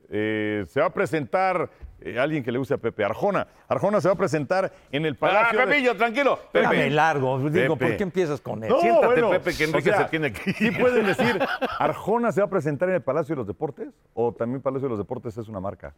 [0.09, 3.47] eh, se va a presentar eh, alguien que le guste a Pepe Arjona.
[3.67, 5.59] Arjona se va a presentar en el Ah, Palacio.
[5.59, 6.39] de- Pepillo, tranquilo.
[6.51, 6.89] Pepe.
[6.91, 7.39] largo.
[7.49, 8.69] Digo, ¿por qué empiezas con él?
[8.69, 10.55] No, Siéntate, bueno, Pepe, que Enrique o sea, se tiene que ir.
[10.55, 11.39] ¿Sí pueden decir,
[11.79, 13.89] Arjona se va a presentar en el Palacio de los Deportes?
[14.13, 15.93] ¿O también Palacio de los Deportes es una marca?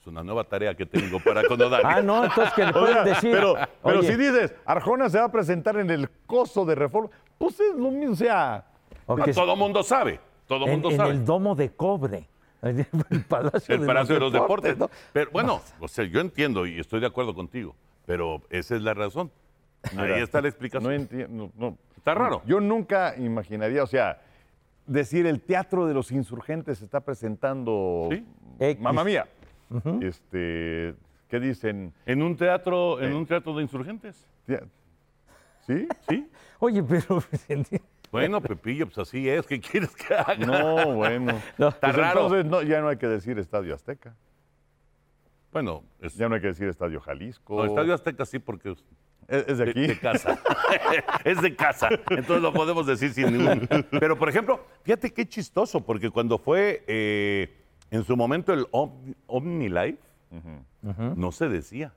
[0.00, 1.84] Es una nueva tarea que tengo para con Odalis.
[1.98, 3.32] Ah, no, entonces que le O pueden sea, decir.
[3.32, 7.10] pero pero oye, si dices, Arjona se va a presentar en el coso de reforma,
[7.38, 8.64] pues es lo mismo, o sea,
[9.06, 10.20] o Ah, que- todo mundo sabe.
[10.46, 11.10] Todo en, mundo en sabe.
[11.10, 12.28] el domo de cobre.
[12.62, 12.84] El
[13.28, 14.76] Palacio, El Palacio de los Deportes.
[14.78, 14.90] ¿no?
[15.12, 17.74] Pero bueno, o sea, yo entiendo y estoy de acuerdo contigo,
[18.06, 19.30] pero esa es la razón.
[19.92, 20.92] Mira, Ahí está la no explicación.
[20.92, 21.52] entiendo.
[21.56, 21.78] no.
[21.96, 22.42] Está raro.
[22.46, 24.20] Yo nunca imaginaría, o sea,
[24.86, 28.24] decir el teatro de los insurgentes está presentando Sí.
[28.58, 28.82] X.
[28.82, 29.28] Mamma mía.
[30.00, 30.94] Este,
[31.28, 31.92] ¿qué dicen?
[32.06, 33.14] En un teatro, en Eh.
[33.14, 34.26] un teatro de insurgentes.
[35.66, 35.86] ¿Sí?
[36.08, 36.26] ¿Sí?
[36.58, 37.22] Oye, pero.
[38.10, 39.46] Bueno, Pepillo, pues así es.
[39.46, 40.34] ¿Qué quieres que haga?
[40.36, 41.40] No, bueno.
[41.58, 41.68] No.
[41.68, 42.22] Está Pues raro.
[42.22, 44.14] entonces no, ya no hay que decir Estadio Azteca.
[45.52, 47.56] Bueno, es- Ya no hay que decir Estadio Jalisco.
[47.56, 48.76] no, Estadio Azteca sí, porque
[49.28, 49.86] Es, es de de, aquí.
[49.86, 50.38] de casa.
[51.24, 51.88] es de casa.
[52.10, 53.68] Entonces lo podemos decir sin ningún.
[54.00, 57.54] Pero, por ejemplo, fíjate qué chistoso, porque cuando fue eh,
[57.90, 59.98] en su momento el Omni, OmniLife,
[61.16, 61.92] no se decía.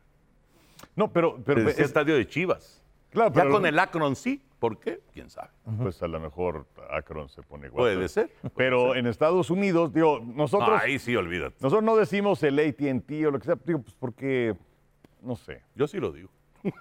[0.96, 2.81] No, pero, Se pero decía es- estadio de Chivas.
[3.12, 4.42] Claro, Ya con el Akron sí.
[4.60, 5.02] ¿Por qué?
[5.12, 5.50] ¿Quién sabe?
[5.82, 7.82] pues a lo mejor Akron se pone igual.
[7.84, 8.30] Puede pero- ser.
[8.56, 11.56] Pero en Estados Unidos, digo, nosotros, Ahí sí, olvídate.
[11.62, 14.56] nosotros no decimos el AT&T o lo que sea, digo, pues porque,
[15.22, 15.64] no sé.
[15.76, 16.30] Yo sí lo digo.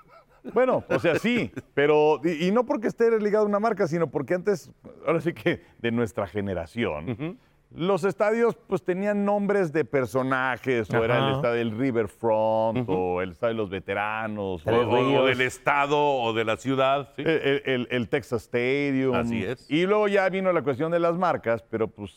[0.54, 4.10] Bueno, o sea, sí, pero, y, y no porque esté ligado a una marca, sino
[4.10, 4.72] porque antes,
[5.06, 7.38] ahora sí que de nuestra generación,
[7.72, 13.30] los estadios pues tenían nombres de personajes, o era el estadio del Riverfront, o el
[13.30, 17.10] estadio de los veteranos, O, o, del estado o de la ciudad.
[17.16, 17.22] ¿sí?
[17.22, 19.14] el, el- el- el Texas Stadium.
[19.14, 19.70] Así es.
[19.70, 22.12] Y luego ya vino la cuestión de las marcas, pero pues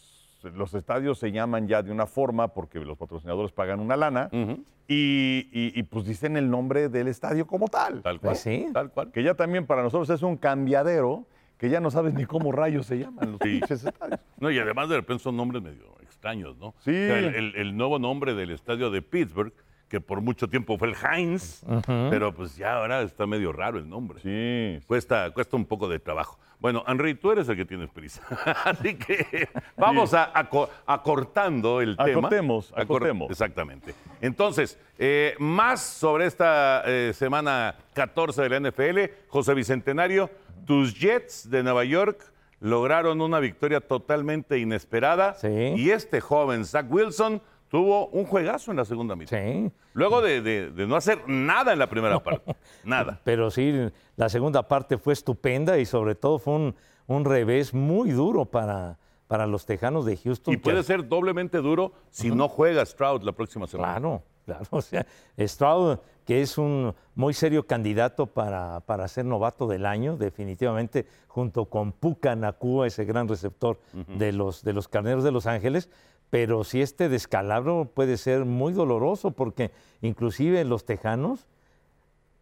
[0.55, 5.47] los estadios se llaman ya de una forma porque los patrocinadores pagan una lana y-
[5.51, 8.01] y, pues dicen el nombre del estadio como tal.
[8.01, 8.31] Tal cual.
[8.31, 8.67] Pues sí.
[8.73, 9.11] Tal cual.
[9.11, 11.25] Que ya también para nosotros es un cambiadero
[11.63, 13.59] que ya no sabes ni cómo rayos se llaman los Sí.
[13.61, 14.19] pinches estadios.
[14.37, 16.73] No, y además de repente son nombres medio extraños, ¿no?
[16.79, 16.91] Sí.
[16.91, 19.53] O sea, el, el- el nuevo nombre del estadio de Pittsburgh,
[19.87, 21.63] que por mucho tiempo fue el Heinz,
[22.09, 24.19] pero pues ya ahora está medio raro el nombre.
[24.21, 24.85] Sí.
[24.87, 26.37] Cuesta, cuesta un poco de trabajo.
[26.59, 28.21] Bueno, Henry, tú eres el que tienes prisa.
[28.65, 29.47] Así que
[29.77, 32.19] vamos a, aco- acortando el tema.
[32.27, 33.29] Acotemos, Acor- acotemos.
[33.31, 33.93] Exactamente.
[34.19, 38.99] Entonces, eh, más sobre esta eh, semana 14 de la NFL.
[39.27, 40.29] José Bicentenario,
[40.65, 45.33] tus Jets de Nueva York lograron una victoria totalmente inesperada.
[45.35, 45.47] Sí.
[45.75, 49.37] Y este joven, Zach Wilson, tuvo un juegazo en la segunda mitad.
[49.37, 49.71] Sí.
[49.93, 52.55] Luego de, de- de no hacer nada en la primera parte.
[52.83, 53.19] Nada.
[53.25, 53.73] Pero sí,
[54.15, 56.75] la segunda parte fue estupenda y sobre todo fue un,
[57.07, 58.97] un revés muy duro para,
[59.27, 60.53] para los Tejanos de Houston.
[60.53, 63.93] Y puede que- ser doblemente duro si no juega Stroud la próxima semana.
[63.99, 64.65] Claro, claro.
[64.71, 65.05] O sea,
[65.39, 71.65] Stroud, que es un muy serio candidato para, para ser novato del año, definitivamente, junto
[71.65, 75.89] con Puka Nakua, ese gran receptor de, los, de los carneros de Los Ángeles.
[76.29, 81.45] Pero sí, este descalabro puede ser muy doloroso porque inclusive los tejanos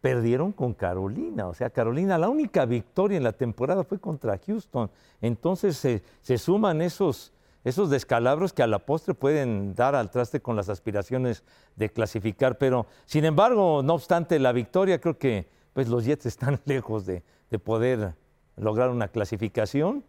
[0.02, 1.46] perdieron con Carolina.
[1.46, 4.90] O sea, Carolina, la única victoria en la temporada fue contra Houston.
[5.20, 7.32] Entonces se, se suman esos,
[7.64, 11.44] esos descalabros que a la postre pueden dar al traste con las aspiraciones
[11.76, 12.58] de clasificar.
[12.58, 17.22] Pero, sin embargo, no obstante la victoria, creo que pues, los Jets están lejos de,
[17.50, 18.14] de poder
[18.56, 20.04] lograr una clasificación.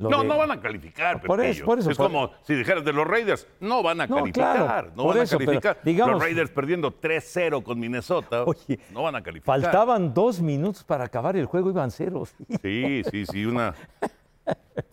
[0.00, 2.54] Lo No, de- no van a calificar, Por eso, por eso, Es por- como si
[2.54, 5.50] dijeras de los Raiders, no van a No, calificar, claro, no van eso, a pero
[5.50, 5.80] calificar.
[5.84, 9.60] digamos- los Raiders perdiendo 3-0 con Minnesota, Oye, no van a calificar.
[9.60, 12.32] Faltaban dos minutos para acabar el juego, iban ceros.
[12.62, 13.74] Sí, sí, sí, una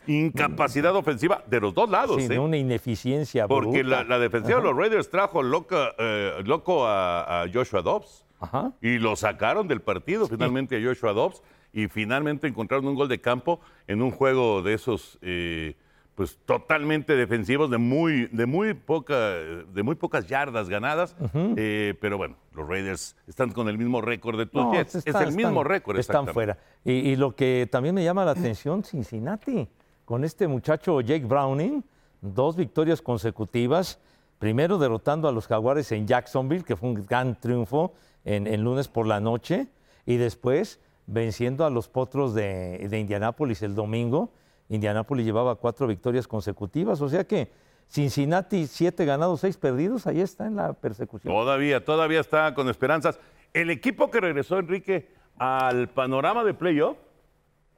[0.08, 2.40] incapacidad ofensiva de los dos lados, Sí, ¿eh?
[2.40, 4.04] una ineficiencia Porque bruta.
[4.04, 8.26] la, la defensiva de los Raiders trajo loca, eh, loco a, a Joshua Dobbs.
[8.40, 8.74] Ajá.
[8.82, 11.42] Y lo sacaron del partido finalmente a Joshua Dobbs
[11.74, 15.76] y finalmente encontraron un gol de campo en un juego de esos eh,
[16.16, 21.16] pues totalmente defensivos de muy de muy poca de muy pocas yardas ganadas
[21.58, 25.10] Eh, pero bueno los Raiders están con el mismo récord de tus No, Jets está-
[25.22, 26.58] es el mismo están- récord Están fuera.
[26.86, 29.68] Y, y lo que también me llama la atención, Cincinnati,
[30.06, 31.84] con este muchacho Jake Browning,
[32.22, 34.00] dos victorias consecutivas.
[34.40, 38.88] Primero derrotando a los Jaguares en Jacksonville, que fue un gran triunfo en, en lunes
[38.88, 39.68] por la noche.
[40.06, 44.32] Y después venciendo a los Potros de, de Indianápolis el domingo.
[44.70, 47.02] Indianápolis llevaba cuatro victorias consecutivas.
[47.02, 47.52] O sea que
[47.88, 51.34] Cincinnati, siete ganados, seis perdidos, ahí está en la persecución.
[51.34, 53.20] Todavía, todavía está con esperanzas.
[53.54, 56.98] El equipo que regresó, Enrique, al panorama de playoff,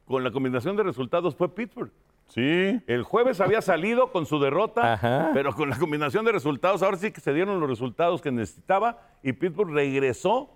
[0.06, 1.92] con la combinación de resultados, fue Pittsburgh.
[2.30, 2.82] Sí.
[2.88, 5.32] El jueves había salido con su derrota, Ajá.
[5.34, 9.00] pero con la combinación de resultados, ahora sí que se dieron los resultados que necesitaba
[9.24, 10.50] y Pittsburgh regresó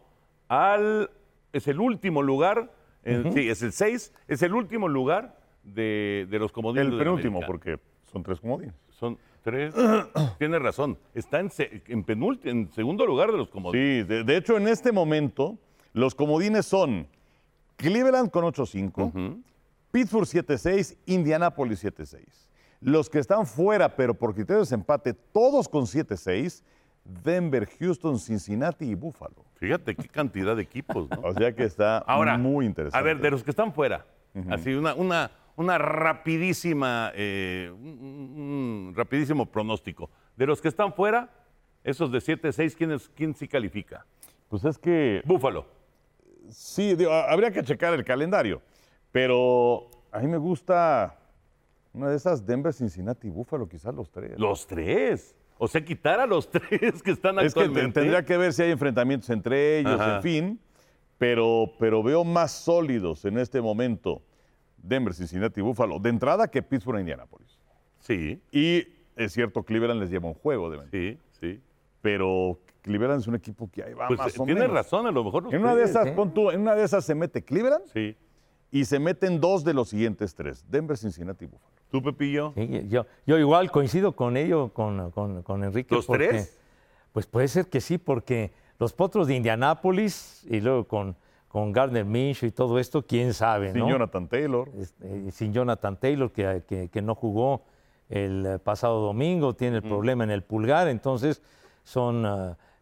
[0.48, 1.10] al.
[1.54, 2.72] Es el último lugar,
[3.04, 6.88] en- sí, es el 6, es el último lugar de, de los comodines.
[6.92, 7.80] El penúltimo, porque
[8.12, 8.74] son tres comodines.
[8.90, 9.74] Son tres.
[10.40, 10.98] Tienes razón.
[11.14, 11.50] Está en,
[11.88, 14.04] en, penúlti- en segundo lugar de los comodines.
[14.06, 15.58] Sí, de, de hecho, en este momento,
[15.94, 17.08] los comodines son
[17.78, 19.42] Cleveland con 8-5,
[19.92, 22.20] Pittsburgh 7-6, Indianapolis 7-6.
[22.80, 26.64] Los que están fuera, pero por criterios de empate, todos con 7-6,
[27.24, 29.44] Denver, Houston, Cincinnati y Buffalo.
[29.56, 31.22] Fíjate qué cantidad de equipos, ¿no?
[31.24, 32.98] O sea que está Ahora, muy interesante.
[32.98, 34.06] A ver, de los que están fuera,
[34.50, 40.10] así una, una, una rapidísima, eh, un, rapidísimo pronóstico.
[40.36, 41.30] De los que están fuera,
[41.84, 44.06] esos de 7-6, ¿quién, es- ¿quién sí califica?
[44.50, 45.66] Pues es que Búfalo.
[46.50, 48.62] sí, digo, habría que checar el calendario,
[49.12, 51.18] pero a mí me gusta
[51.94, 54.40] una de esas Denver, Cincinnati y Buffalo, quizás los tres.
[54.40, 55.36] Los tres.
[55.58, 58.00] O sea, quitar a los tres que están Es que te- actualmente.
[58.00, 60.16] tendría que ver si hay enfrentamientos entre ellos, Ajá.
[60.18, 60.60] en fin.
[61.18, 64.22] pero, pero veo más sólidos en este momento
[64.84, 67.58] Denver, Cincinnati y Buffalo, de entrada que Pittsburgh e Indianapolis.
[68.00, 70.92] Sí, Y es cierto, Cleveland les lleva un juego de ventaja.
[71.00, 71.62] sí, sí.
[72.02, 74.74] Pero Cleveland es un equipo que ahí va Pues más o tienes menos.
[74.76, 75.54] razón, a lo mejor.
[75.54, 76.14] En una de esas, sí.
[76.16, 78.16] pon tú, en una de esas se mete Cleveland Sí.
[78.72, 81.72] y se meten dos de los siguientes tres: Denver, Cincinnati y Buffalo.
[81.92, 82.54] ¿Tú, Pepillo?
[82.56, 85.94] Sí, yo, yo igual coincido con ello, con, con- con Enrique.
[85.94, 86.58] ¿Los porque- tres?
[87.14, 91.16] Pues puede ser que sí, porque los potros de Indianápolis y luego con,
[91.52, 93.90] con Gardner Minshew y todo esto, quién sabe, Sin ¿no?
[93.90, 94.70] Jonathan Taylor.
[94.78, 97.64] Este, sin Jonathan Taylor, que, que- que no jugó
[98.10, 101.42] el eh, pasado domingo, tiene el problema en el pulgar, entonces
[101.84, 102.26] son,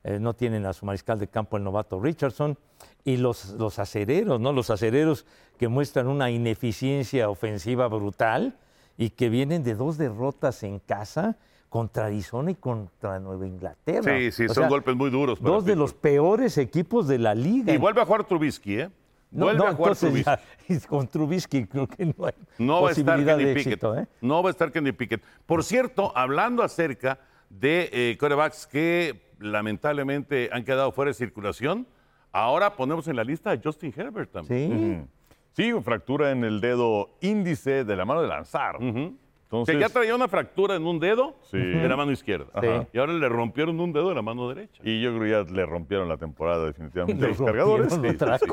[0.04, 2.58] eh, no tienen a su mariscal de campo el novato Richardson.
[3.04, 4.54] Y los, los acereros, ¿no?
[4.54, 5.26] Los acereros
[5.58, 8.58] que muestran una ineficiencia ofensiva brutal
[8.98, 11.38] y que vienen de dos derrotas en casa
[11.70, 14.18] contra Arizona y contra Nueva Inglaterra.
[14.18, 15.40] Sí, sí, O son sea, golpes muy duros.
[15.40, 17.72] para Dos de los peores equipos de la liga.
[17.74, 18.90] Y vuelve a jugar Trubisky, ¿eh?
[19.32, 20.44] No, Vuelve no, a jugar entonces Trubisky.
[20.82, 23.74] ya, con Trubisky creo que no hay No va a estar posibilidad Kenny de Pickett.
[23.74, 23.98] éxito.
[23.98, 24.08] ¿eh?
[24.22, 25.24] No va a estar Kenny Pickett.
[25.46, 31.86] Por cierto, hablando acerca de eh, quarterbacks que lamentablemente han quedado fuera de circulación,
[32.32, 35.08] ahora ponemos en la lista a Justin Herbert también.
[35.08, 35.16] Sí,
[35.52, 38.78] Sí, fractura en el dedo índice de la mano de lanzar.
[39.52, 41.58] Entonces, Que ya traía una fractura en un dedo Sí.
[41.58, 42.46] de la mano izquierda.
[42.62, 42.68] Sí.
[42.94, 44.80] Y ahora le rompieron un dedo de la mano derecha.
[44.86, 47.92] y yo creo que ya le rompieron la temporada definitivamente a los cargadores.
[47.92, 48.46] Sí, otra sí.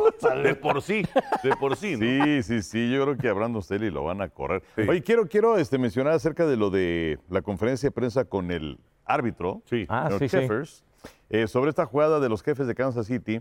[0.43, 1.03] De por sí,
[1.43, 2.25] de por sí, ¿no?
[2.25, 4.63] Sí, sí, sí, yo creo que a Brandon Staley lo van a correr.
[4.89, 8.79] Oye, quiero, quiero este, mencionar acerca de lo de la conferencia de prensa con el
[9.05, 9.85] árbitro, Sí.
[9.91, 10.09] Ah.
[10.19, 10.83] Sheffers,
[11.29, 13.41] eh, sobre esta jugada de los jefes de Kansas City.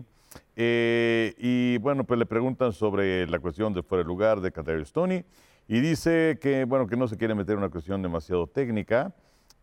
[0.56, 4.88] Eh, y bueno, pues le preguntan sobre la cuestión de fuera de lugar de Kadarius
[4.90, 5.24] Stoney
[5.68, 9.12] y dice que, bueno, que no se quiere meter en una cuestión demasiado técnica,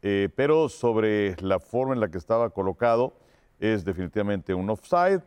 [0.01, 3.13] eh, pero sobre la forma en la que estaba colocado
[3.59, 5.21] es definitivamente un offside.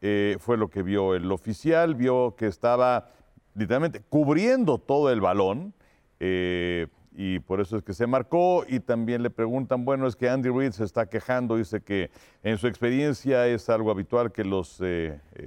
[0.00, 3.10] Eh, fue lo que vio el oficial, vio que estaba
[3.54, 5.74] literalmente cubriendo todo el balón.
[6.18, 10.30] eh, y por eso es que se marcó y también le preguntan, bueno, es que
[10.30, 12.10] Andy Reid se está quejando, dice que
[12.42, 14.80] en su experiencia es algo habitual que los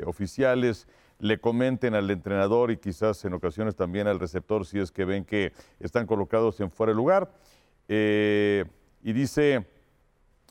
[0.05, 0.87] oficiales
[1.25, 5.25] le comenten al entrenador y quizás en ocasiones también al receptor si es que ven
[5.25, 7.31] que están colocados en fuera de lugar.
[7.87, 8.65] Eh,
[9.01, 9.65] y dice,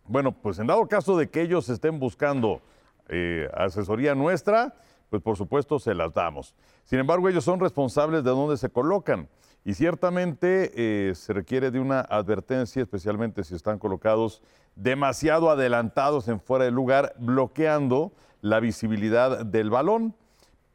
[0.07, 2.61] bueno, pues en dado caso de que ellos estén buscando
[3.09, 4.75] eh, asesoría nuestra,
[5.11, 6.57] pues por supuesto se las damos.
[6.83, 9.29] Sin embargo, ellos son responsables de dónde se colocan
[9.65, 14.43] y ciertamente eh, se requiere de una advertencia, especialmente si están colocados
[14.75, 20.17] demasiado adelantados en fuera de lugar, bloqueando la visibilidad del balón.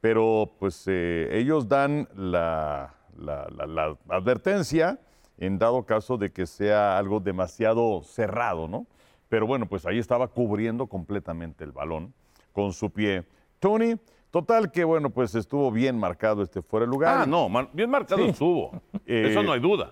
[0.02, 5.00] Pero pues eh, ellos dan la, la- la- la advertencia
[5.38, 8.86] en dado caso de que sea algo demasiado cerrado, ¿no?
[9.30, 12.14] Pero bueno, pues ahí estaba cubriendo completamente el balón
[12.54, 13.26] con su pie.
[13.60, 13.96] Tony,
[14.32, 17.18] total que bueno, pues estuvo bien marcado este fuera de lugar.
[17.22, 18.82] Ah, no, mar- bien marcado estuvo.
[19.06, 19.92] Eh, Eso no hay duda.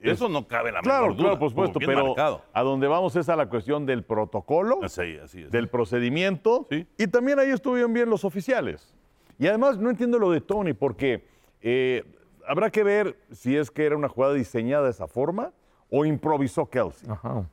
[0.00, 1.24] Eso no cabe la Claro, menor duda.
[1.28, 2.42] claro, por supuesto, pero marcado.
[2.52, 6.86] a donde vamos es a la cuestión del protocolo, Así, así del procedimiento, Sí.
[6.98, 8.94] y también ahí estuvieron bien los oficiales.
[9.38, 11.26] Y además no entiendo lo de Tony, porque
[11.60, 12.04] eh,
[12.46, 15.52] habrá que ver si es que era una jugada diseñada de esa forma
[15.90, 17.08] o improvisó Kelsey.
[17.10, 17.48] Ajá.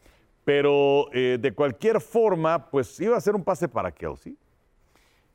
[0.45, 4.37] Pero eh, de cualquier forma, pues iba a ser un pase para Kelsey.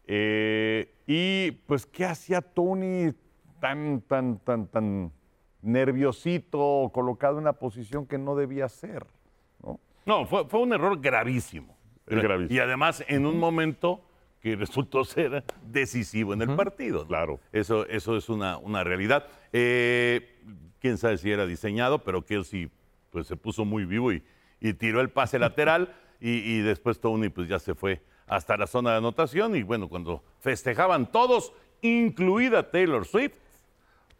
[0.06, 3.12] Eh, y pues, ¿qué hacía Tony
[3.60, 5.12] tan, tan, tan, tan
[5.62, 9.06] nerviosito, colocado en una posición que no debía ser?
[9.62, 9.80] ¿no?
[10.06, 11.76] No, fue, fue un error gravísimo.
[12.06, 12.56] Es gravísimo.
[12.56, 14.02] Y además en un momento
[14.50, 17.06] que resultó ser decisivo en el partido.
[17.06, 17.40] Claro.
[17.52, 19.26] Eso, eso es una, una realidad.
[19.52, 20.36] Eh,
[20.80, 22.70] Quién sabe si era diseñado, pero Kelsey
[23.10, 24.22] pues, se puso muy vivo y,
[24.60, 28.66] y tiró el pase lateral y, y después Tony pues, ya se fue hasta la
[28.66, 33.34] zona de anotación y bueno, cuando festejaban todos, incluida Taylor Swift,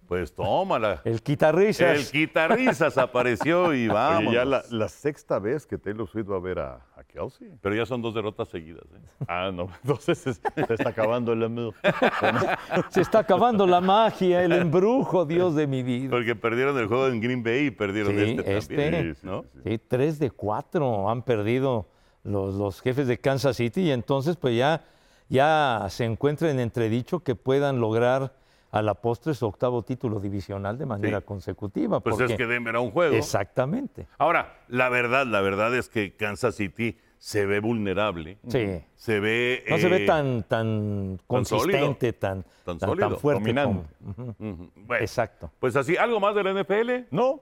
[0.08, 1.02] pues tómala.
[1.04, 1.96] El quitarrisas.
[1.96, 4.22] El quitarrisas apareció y vamos.
[4.28, 7.50] Oye, ya la, la sexta vez que Taylor Swift va a ver a Kelsey.
[7.60, 8.84] Pero ya son dos derrotas seguidas.
[8.94, 9.00] ¿eh?
[9.28, 11.74] Ah, no, entonces se, se está acabando el amigo.
[12.90, 16.10] Se está acabando la magia, el embrujo, Dios de mi vida.
[16.10, 18.76] Porque perdieron el juego en Green Bay y perdieron Sí, este, este.
[18.76, 19.14] también.
[19.14, 19.42] Sí, sí, ¿no?
[19.42, 19.70] sí, sí.
[19.70, 21.86] Sí, tres de cuatro han perdido
[22.24, 24.84] los, los jefes de Kansas City y entonces pues ya,
[25.28, 28.34] ya se encuentra en entredicho que puedan lograr
[28.70, 31.24] a la postre su octavo título divisional de manera Sí.
[31.26, 32.00] consecutiva.
[32.00, 33.14] Pues porque- es que Denver era un juego.
[33.16, 34.06] Exactamente.
[34.18, 38.38] Ahora, la verdad, la verdad es que Kansas City se ve vulnerable.
[38.48, 38.80] Sí.
[38.94, 39.64] Se ve.
[39.68, 43.40] No se ve eh, tan, tan consistente, tan, Tan tan, sólido, tan fuerte.
[43.40, 43.86] dominante.
[44.04, 44.68] como-.
[44.76, 45.50] Bueno, Exacto.
[45.58, 47.06] Pues así, ¿algo más de la NFL?
[47.10, 47.40] No,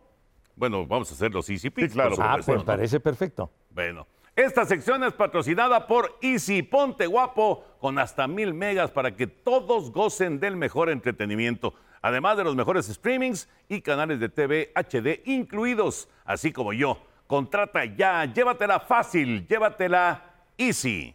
[0.55, 1.93] Bueno, vamos a hacer los easy picks.
[1.93, 2.17] claro.
[2.17, 2.65] por Ah, pues ¿no?
[2.65, 3.51] parece perfecto.
[3.71, 9.27] Bueno, Esta sección es patrocinada por Easy Ponte Guapo con hasta mil megas para que
[9.27, 11.73] todos gocen del mejor entretenimiento,
[12.03, 16.99] además de los mejores streamings y canales de TV HD incluidos, así como yo.
[17.27, 20.23] Contrata ya, llévatela fácil, llévatela
[20.59, 21.15] easy.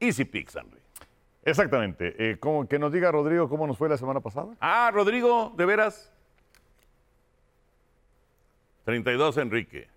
[0.00, 0.80] Easy Pix, Henry.
[1.44, 2.14] Exactamente.
[2.18, 4.48] Eh, ¿cómo- que nos diga Rodrigo cómo nos fue la semana pasada.
[4.60, 6.12] Ah, Rodrigo, ¿de veras?
[8.84, 9.88] 32, Enrique.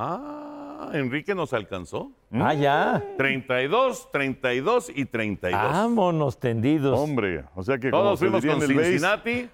[0.00, 2.12] Ah, Enrique nos alcanzó.
[2.32, 3.04] Ah, ya.
[3.16, 5.60] 32, 32 y 32.
[5.60, 6.96] Vámonos tendidos.
[6.96, 9.48] Hombre, o sea que Todos fuimos con el base, Cincinnati.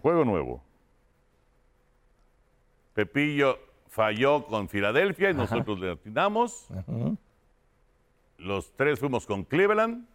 [0.00, 0.62] juego nuevo.
[2.94, 6.68] Pepillo falló con Filadelfia y nosotros le atinamos.
[8.38, 10.06] Los tres fuimos con Cleveland.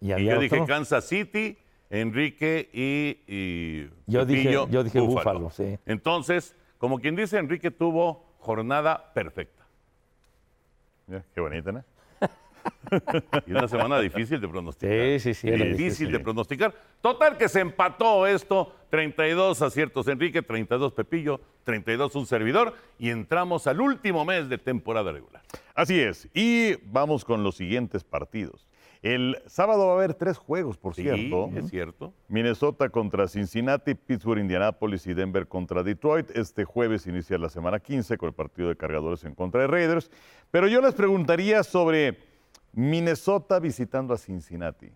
[0.00, 0.64] Y yo dije.
[0.66, 1.58] Kansas City,
[1.90, 5.78] Enrique y, y Yo dije- yo dije Búfalo, sí.
[5.84, 9.64] Entonces, como quien dice, Enrique tuvo jornada perfecta.
[11.06, 11.84] Mira, qué bonita, ¿no?
[13.46, 14.94] Y una semana difícil de pronosticar.
[14.94, 16.12] Sí, sí, sí, Difícil difícil.
[16.12, 16.74] de pronosticar.
[17.02, 18.74] Total que se empató esto.
[18.88, 22.74] 32 aciertos Enrique, 32 Pepillo, 32 un servidor.
[22.98, 25.42] Y entramos al último mes de temporada regular.
[25.74, 26.28] Así es.
[26.34, 28.66] Y vamos con los siguientes partidos.
[29.02, 31.50] El sábado va a haber tres juegos, por Sí, cierto.
[31.56, 32.12] es cierto.
[32.28, 36.30] Minnesota contra Cincinnati, Pittsburgh, Indianapolis y Denver contra Detroit.
[36.36, 40.10] Este jueves inicia la semana 15 con el partido de cargadores en contra de Raiders.
[40.50, 42.18] Pero yo les preguntaría sobre
[42.74, 44.90] Minnesota visitando a Cincinnati.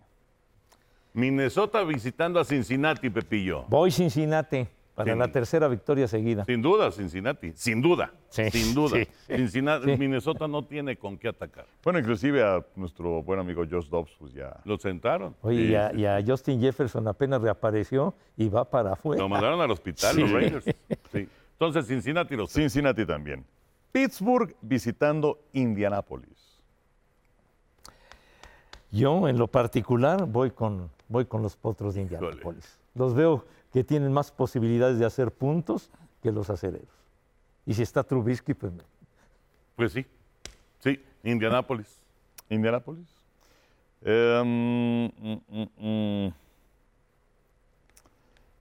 [1.13, 3.63] Minnesota visitando a Cincinnati, Pepillo.
[3.69, 5.19] Voy Cincinnati para Sí.
[5.19, 6.45] la tercera victoria seguida.
[6.45, 7.51] Sin duda, Cincinnati.
[7.53, 8.13] Sin duda.
[8.29, 8.97] Sí, Sin duda.
[8.97, 9.35] sí, sí.
[9.35, 9.97] Cincinnati, Sí.
[9.97, 11.65] Minnesota no tiene con qué atacar.
[11.83, 14.55] Bueno, inclusive a nuestro buen amigo Josh Dobbs, pues ya.
[14.63, 15.35] Lo sentaron.
[15.41, 19.21] Oye, y, a, y a Justin Jefferson apenas reapareció y va para afuera.
[19.21, 20.21] Lo mandaron al hospital Sí.
[20.21, 20.65] los Raiders.
[21.11, 21.27] Sí.
[21.51, 23.45] Entonces, Cincinnati los Cincinnati también.
[23.91, 26.61] Pittsburgh visitando Indianapolis.
[28.91, 32.77] Yo, en lo particular, voy con, voy con los potros de Indianapolis.
[32.93, 35.89] Los veo que tienen más posibilidades de hacer puntos
[36.23, 36.87] que los aceleros.
[37.65, 38.71] Y si está Trubisky, pues
[39.75, 40.05] Pues sí.
[40.79, 42.01] Sí, Indianápolis.
[42.49, 43.05] Indianapolis.
[44.01, 45.41] Mm, mm,
[45.77, 46.33] mm.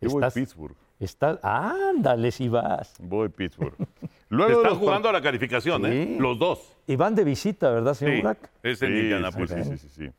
[0.01, 0.75] Yo voy Estás- Pittsburgh.
[0.99, 1.39] está.
[1.45, 2.95] Ándale, si vas.
[2.99, 3.77] Voy Pittsburgh.
[3.77, 6.17] Se Luego están los jugando a la calificación, ¿eh?
[6.19, 6.73] Los dos.
[6.89, 9.51] Y van de visita, ¿verdad, señor Sí, es en Sí, Indianápolis.
[9.51, 10.11] sí, sí, sí, sí.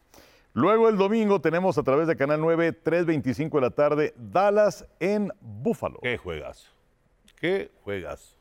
[0.56, 5.30] Luego el domingo tenemos a través de Canal 9, 3.25 de la tarde, Dallas en
[5.42, 6.00] Buffalo.
[6.02, 6.70] Qué juegazo.
[7.36, 8.34] Qué juegazo.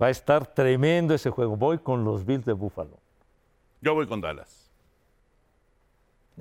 [0.00, 1.56] Va a estar tremendo ese juego.
[1.56, 2.98] Voy con los Bills de Buffalo.
[3.80, 4.70] Yo voy con Dallas.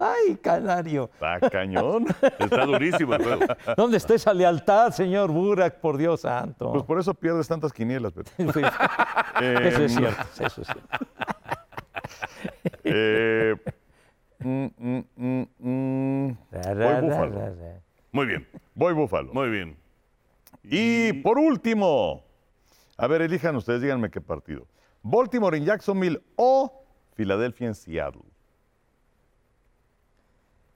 [0.00, 1.10] ¡Ay, canario!
[1.14, 2.06] Está cañón.
[2.40, 3.46] Está durísimo el juego.
[3.76, 5.78] ¿Dónde está esa lealtad, señor Burak?
[5.78, 6.72] Por Dios santo.
[6.72, 8.12] Pues por eso pierdes tantas quinielas.
[8.14, 8.32] Beto.
[8.52, 8.60] Sí,
[9.42, 10.88] Eh, eso es cierto, eso es cierto.
[12.84, 13.54] eh,
[14.38, 16.36] mm, mm, mm, mm.
[16.50, 17.80] Voy ra.
[18.12, 19.32] Muy bien, Voy Buffalo.
[19.32, 19.76] muy bien.
[20.62, 22.24] Y por último,
[22.96, 24.66] a ver, elijan ustedes, díganme qué partido.
[25.02, 28.22] Baltimore en Jacksonville o Filadelfia en Seattle.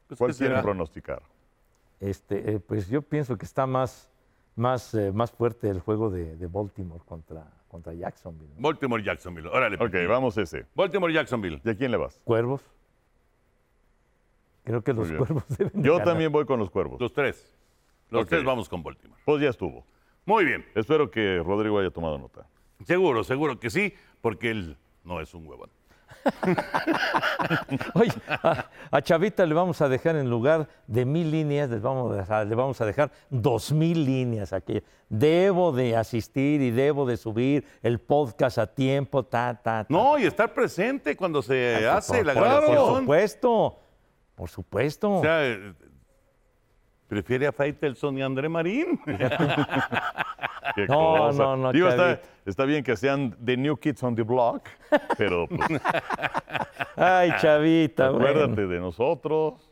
[0.06, 0.62] Pues, ¿Cuál ¿qué quieren será?
[0.62, 1.22] pronosticar?
[2.00, 4.08] Este, eh, pues yo pienso que está más,
[4.56, 8.52] más, eh, más fuerte el juego de, de Baltimore contra, contra Jacksonville.
[8.56, 8.62] ¿no?
[8.62, 9.48] Baltimore, Jacksonville.
[9.48, 9.76] Órale.
[9.76, 10.08] Ok, Pepillo.
[10.08, 10.66] vamos ese.
[10.74, 11.60] Baltimore, Jacksonville.
[11.64, 12.20] ¿Y a quién le vas?
[12.24, 12.62] ¿Cuervos?
[14.70, 16.06] Creo que los cuervos deben de Yo ganar.
[16.09, 17.00] también voy con los cuervos.
[17.00, 17.54] Los tres.
[18.11, 19.20] Los tres vamos con Baltimore.
[19.24, 19.85] Pues ya estuvo.
[20.24, 20.64] Muy bien.
[20.74, 22.46] Espero que Rodrigo haya tomado nota.
[22.87, 25.70] Seguro, seguro que sí, porque él no es un huevón.
[27.94, 32.12] Oye, a, a Chavita le vamos a dejar en lugar de mil líneas, les vamos
[32.12, 34.83] a dejar, le vamos a dejar dos mil líneas aquí.
[35.09, 39.87] Debo de asistir y debo de subir el podcast a tiempo, ta, ta, ta.
[39.88, 42.98] No, y estar presente cuando se hace la por, por grabación.
[43.00, 43.78] supuesto,
[44.40, 45.11] por supuesto.
[45.16, 45.59] O sea,
[47.07, 48.98] prefiere a Faitelson y a André Marín.
[50.74, 51.42] Qué No, cosa.
[51.42, 51.88] no, no, Digo,
[52.46, 54.66] está, bien que sean The New Kids on the Block,
[55.18, 55.61] pero pues,
[56.96, 58.29] Ay, Chavita, bueno.
[58.29, 59.70] acuérdate de nosotros.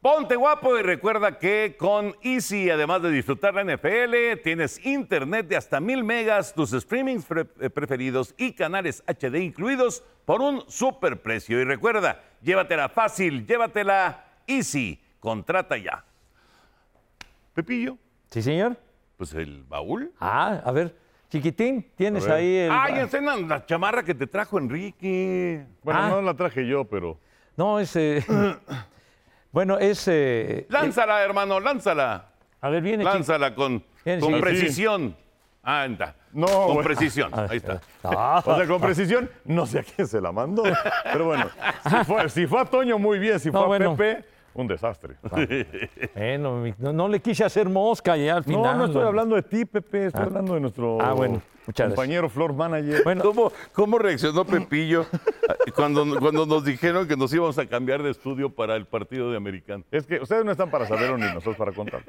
[0.00, 5.56] Ponte guapo y recuerda que con Easy, además de disfrutar la NFL, tienes internet de
[5.56, 11.60] hasta mil megas, tus streamings pre- preferidos y canales HD incluidos por un super precio.
[11.60, 15.00] Y recuerda, llévatela fácil, llévatela Easy.
[15.20, 16.04] Contrata ya.
[17.54, 17.96] Pepillo,
[18.30, 18.76] ¿Sí, señor?
[19.16, 20.10] pues el baúl.
[20.18, 20.96] Ah, a ver,
[21.30, 22.32] chiquitín, tienes ver.
[22.32, 22.70] ahí el...
[22.72, 25.64] Ay, enseñan la chamarra que te trajo Enrique.
[25.84, 26.08] Bueno, Ah.
[26.08, 27.18] no la traje yo, pero
[27.56, 27.94] No, es...
[27.96, 28.24] eh,
[29.52, 30.08] bueno, es...
[30.08, 32.30] eh, Lánzala, hermano, lánzala.
[32.60, 33.04] a ver, viene.
[33.04, 34.40] Lánzala con, Bien, con sí.
[34.40, 35.16] precisión.
[35.62, 36.16] Ah, anda.
[36.32, 37.30] No, Con precisión.
[37.32, 37.80] Ahí está.
[38.04, 40.62] Ah, O sea, con precisión, no sé a quién se la mandó.
[41.04, 41.46] Pero bueno,
[41.88, 43.38] si fue, si fue a Toño, muy bien.
[43.38, 43.96] Si fue No, a bueno.
[43.96, 44.24] Pepe,
[44.54, 45.14] un desastre.
[46.14, 48.62] bueno, mi- no, no le quise hacer mosca ya al final.
[48.62, 50.06] No, no estoy hablando de ti, Pepe.
[50.06, 51.40] Estoy hablando de nuestro Ah, bueno,
[51.76, 53.02] compañero floor manager.
[53.04, 55.06] Bueno, ¿Cómo, cómo reaccionó Pepillo
[55.76, 59.36] cuando, cuando nos dijeron que nos íbamos a cambiar de estudio para el partido de
[59.36, 59.84] americano?
[59.90, 62.02] Es que ustedes no están para saberlo ni nosotros para contar.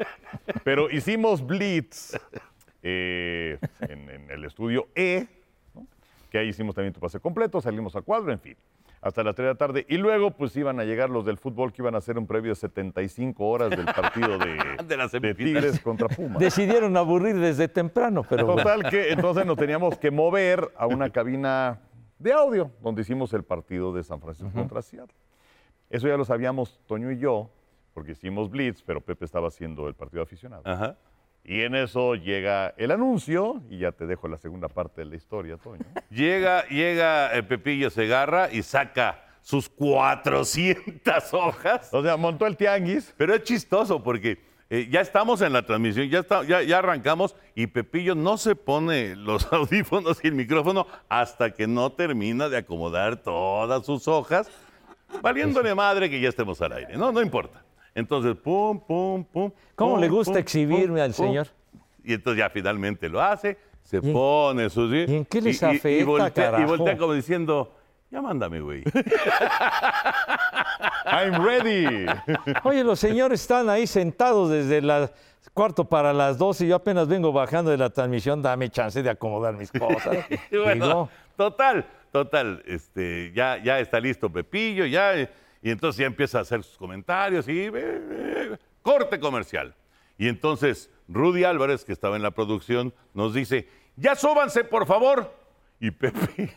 [0.63, 2.17] Pero hicimos Blitz
[2.84, 5.26] eh, en, en el estudio E,
[5.74, 5.88] ¿no?
[6.30, 8.56] que ahí hicimos también tu pase completo, salimos a cuadro, en fin,
[9.02, 9.86] hasta las 3 de la tarde.
[9.90, 12.52] Y luego pues iban a llegar los del fútbol que iban a hacer un previo
[12.52, 14.56] de 75 horas del partido de,
[14.88, 15.62] De las de semifinales.
[15.64, 16.40] Tigres contra Pumas.
[16.40, 18.64] decidieron aburrir desde temprano, pero bueno.
[18.64, 21.82] Total que entonces nos teníamos que mover a una cabina
[22.20, 25.16] de audio donde hicimos el partido de San Francisco contra Seattle.
[25.90, 27.50] Eso ya lo sabíamos Toño y yo,
[27.94, 30.64] porque hicimos Blitz, pero Pepe estaba haciendo el partido aficionado.
[30.66, 30.96] Ajá.
[31.46, 35.16] Y en eso llega el anuncio, y ya te dejo la segunda parte de la
[35.16, 35.84] historia, Toño.
[36.10, 41.94] Llega, llega eh, Pepillo Segarra y saca sus 400 hojas.
[41.94, 43.14] O sea, montó el tianguis.
[43.18, 44.39] Pero es chistoso porque
[44.70, 48.56] eh, ya estamos en la transmisión, ya, está, ya, ya arrancamos y Pepillo no se
[48.56, 54.50] pone los audífonos y el micrófono hasta que no termina de acomodar todas sus hojas,
[55.22, 56.98] valiéndole madre que ya estemos al aire.
[56.98, 57.64] No, no importa.
[57.96, 59.52] Entonces, pum, pum, pum.
[59.76, 61.48] ¿Cómo pum, le gusta pum, exhibirme al señor?
[62.04, 64.91] Y entonces ya finalmente lo hace, se ¿Y en- pone sus...
[64.94, 67.74] y en qué les y- y- y afecta, voltea, y voltea como diciendo,
[68.12, 68.84] ya mándame, güey.
[71.06, 72.06] I'm ready.
[72.64, 75.12] Oye, los señores están ahí sentados desde las
[75.54, 79.10] cuarto para las 12 y yo apenas vengo bajando de la transmisión, dame chance de
[79.10, 80.18] acomodar mis cosas.
[80.52, 85.14] Y bueno, Digo, total, total, este, ya, ya está listo Pepillo, ya,
[85.64, 89.74] y entonces ya empieza a hacer sus comentarios y eh, eh, corte comercial.
[90.18, 95.34] Y entonces Rudy Álvarez, que estaba en la producción, nos dice, ya súbanse, por favor.
[95.80, 96.53] Y Pepe,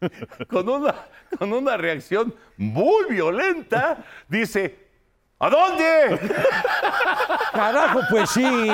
[0.48, 0.94] con una,
[1.36, 4.83] con una reacción muy violenta, dice,
[5.44, 6.20] ¿a dónde?
[7.52, 8.68] carajo, pues sí.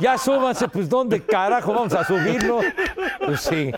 [0.00, 2.60] Ya súbanse, pues ¿dónde carajo vamos a subirlo?
[3.24, 3.72] Pues sí.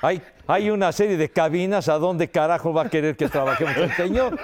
[0.00, 3.92] Hay, hay una serie de cabinas, ¿a dónde carajo va a querer que trabajemos el
[3.94, 4.38] señor?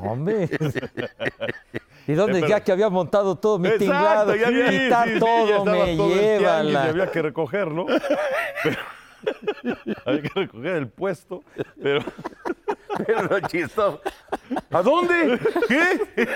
[0.00, 0.48] Hombre.
[2.06, 4.32] ¿Y dónde pero- ya que había montado todo mi tinglado?
[4.32, 4.48] quitar
[5.08, 7.86] sí, sí, ya todo, me todo el tianguis y había que recogerlo.
[8.62, 8.95] Pero-
[10.04, 11.42] había que recoger el puesto,
[11.82, 12.00] pero
[13.06, 14.00] Pero lo chistoso.
[14.70, 15.38] ¿A dónde?
[15.68, 16.26] ¿Qué?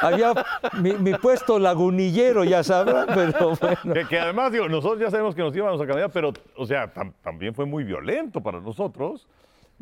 [0.00, 0.32] Había
[0.80, 3.92] mi, mi puesto lagunillero, ya sabrán, pero bueno.
[3.94, 6.92] que, que además, digo, nosotros ya sabemos que nos íbamos a cambiar, pero, o sea,
[6.94, 9.28] tam- también fue muy violento para nosotros.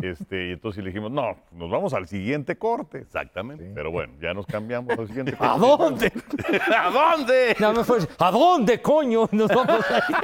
[0.02, 2.98] Este, y entonces le dijimos, no, nos vamos al siguiente corte.
[2.98, 3.70] Exactamente.
[3.74, 5.52] Pero bueno, ya nos cambiamos al siguiente corte.
[5.54, 6.12] ¿A dónde?
[6.76, 7.56] ¿A dónde?
[7.60, 9.28] Nada más fue, ¿a dónde, coño?
[9.30, 10.16] Nos vamos a ir.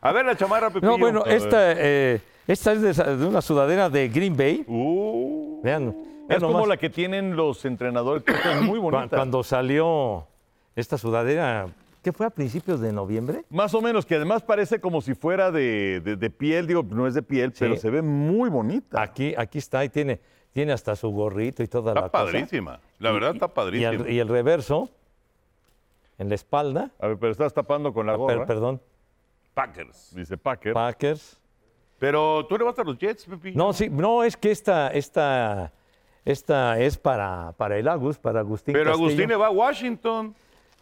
[0.00, 0.92] A ver la chamarra, Pepillo.
[0.92, 4.64] No, bueno, esta, eh, esta es de, una sudadera de Green Bay.
[4.66, 5.94] Uh, Vean.
[6.28, 6.68] es como nomás.
[6.68, 9.08] la que tienen los entrenadores, que es muy bonita.
[9.16, 10.26] Cuando salió
[10.76, 11.68] esta sudadera,
[12.02, 13.44] ¿qué fue a principios de noviembre?
[13.48, 17.06] Más o menos, que además parece como si fuera de, de- de piel, digo, no
[17.06, 19.00] es de piel, pero se ve muy bonita.
[19.00, 20.20] Aquí, aquí está y tiene,
[20.52, 22.24] tiene hasta su gorrito y toda Está la cosa.
[22.24, 22.78] padrísima.
[22.98, 23.90] La verdad está Y padrísima.
[23.90, 24.90] el, y el reverso,
[26.18, 28.46] en la espalda, A ver, pero estás tapando con la per- gorra.
[28.46, 28.80] perdón,
[29.54, 30.14] Packers.
[30.14, 30.72] Dice Packer.
[30.72, 31.38] Packers.
[31.98, 33.56] Pero tú le vas a los Jets, Pepillo.
[33.56, 35.72] No, sí, no, es que esta, esta,
[36.24, 39.06] esta es para, para el Agus, para Agustín Pero Castillo.
[39.06, 40.34] Agustín le va a Washington.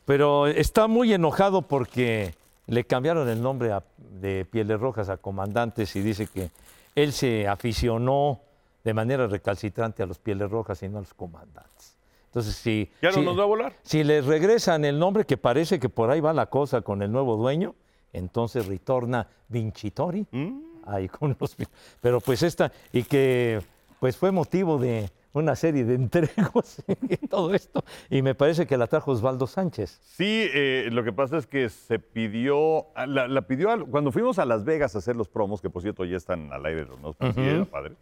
[0.05, 2.35] Pero está muy enojado porque
[2.67, 6.51] le cambiaron el nombre a- de Pieles Rojas a Comandantes y dice que
[6.95, 8.41] él se aficionó
[8.85, 11.92] de manera recalcitrante a los Pieles Rojas y no a los Comandantes.
[12.33, 13.75] Entonces, si, ¿Ya no si- nos va a volar?
[13.83, 17.13] si les regresan el nombre, que parece que por ahí va la cosa con el
[17.13, 17.75] nuevo dueño,
[18.15, 20.61] entonces retorna Vincitori Mm.
[20.87, 21.55] ahí con los...
[22.01, 23.61] Pero pues esta, y que
[24.01, 28.79] pues fue motivo de una serie de entregos y todo esto, y me parece que
[28.79, 30.01] la trajo Osvaldo Sánchez.
[30.03, 34.39] Sí, eh, lo que pasa es que se pidió, ah, la, la pidió, cuando fuimos
[34.39, 37.13] a Las Vegas a hacer los promos, que por cierto ya están al aire, ¿no?
[37.13, 37.95] Sí, era padre.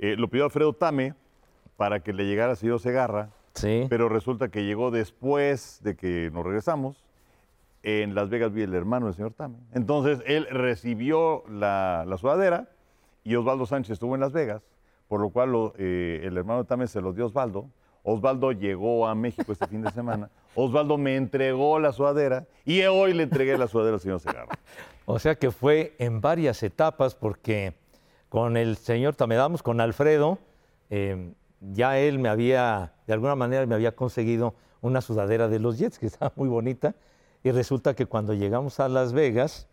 [0.00, 1.14] eh, lo pidió Alfredo Tame
[1.76, 3.86] para que le llegara a señor Segarra, Sí.
[3.90, 7.04] pero resulta que llegó después de que nos regresamos.
[7.84, 9.56] En Las Vegas vi el hermano del señor Tame.
[9.74, 12.68] Entonces él recibió la, la sudadera
[13.24, 14.62] y Osvaldo Sánchez estuvo en Las Vegas,
[15.08, 17.68] por lo cual lo- eh, el hermano de Tame se lo dio a Osvaldo.
[18.04, 20.30] Osvaldo llegó a México este fin de semana.
[20.54, 24.58] Osvaldo me entregó la sudadera y hoy le entregué la sudadera al señor Segarra.
[25.04, 27.74] O sea que fue en varias etapas porque
[28.28, 30.38] con el señor Tamedamos, con Alfredo,
[30.90, 31.32] eh,
[31.72, 35.98] ya él me había, de alguna manera me había conseguido una sudadera de los Jets,
[35.98, 36.94] que estaba muy bonita,
[37.44, 39.68] y resulta que cuando llegamos a Las Vegas,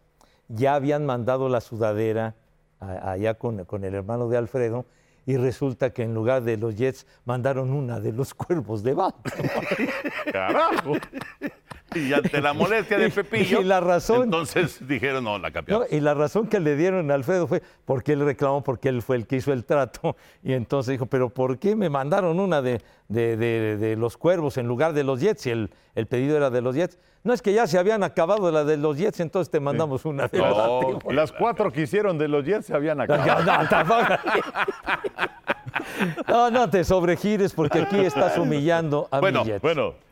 [0.48, 2.36] ya habían mandado la sudadera
[2.80, 4.86] allá con, con el hermano de Alfredo,
[5.26, 9.68] y resulta que en lugar de los Jets mandaron una de los cuervos de Baltimore.
[10.32, 10.94] ¡Carajo!
[11.96, 13.62] Y ante la molestia de Pepillo.
[13.62, 15.92] Y la razón- Entonces dijeron, no, la No, cambiamos.
[15.92, 19.16] y la razón que le dieron a Alfredo fue porque él reclamó, porque él fue
[19.16, 20.16] el que hizo el trato.
[20.44, 24.58] Y entonces dijo, pero ¿por qué me mandaron una de, de- de- de los cuervos
[24.58, 25.46] en lugar de los Jets?
[25.48, 26.98] Y el, el pedido era de los Jets.
[27.24, 30.28] No es que ya se habían acabado la de los Jets, entonces te mandamos una
[30.30, 31.14] de los No, antiguos.
[31.14, 33.54] Las cuatro que hicieron de los Jets se habían acabado.
[36.28, 36.50] No.
[36.50, 39.62] No, no te sobregires porque aquí estás humillando a Bueno, mis Jets.
[39.62, 40.09] Bueno, Bueno,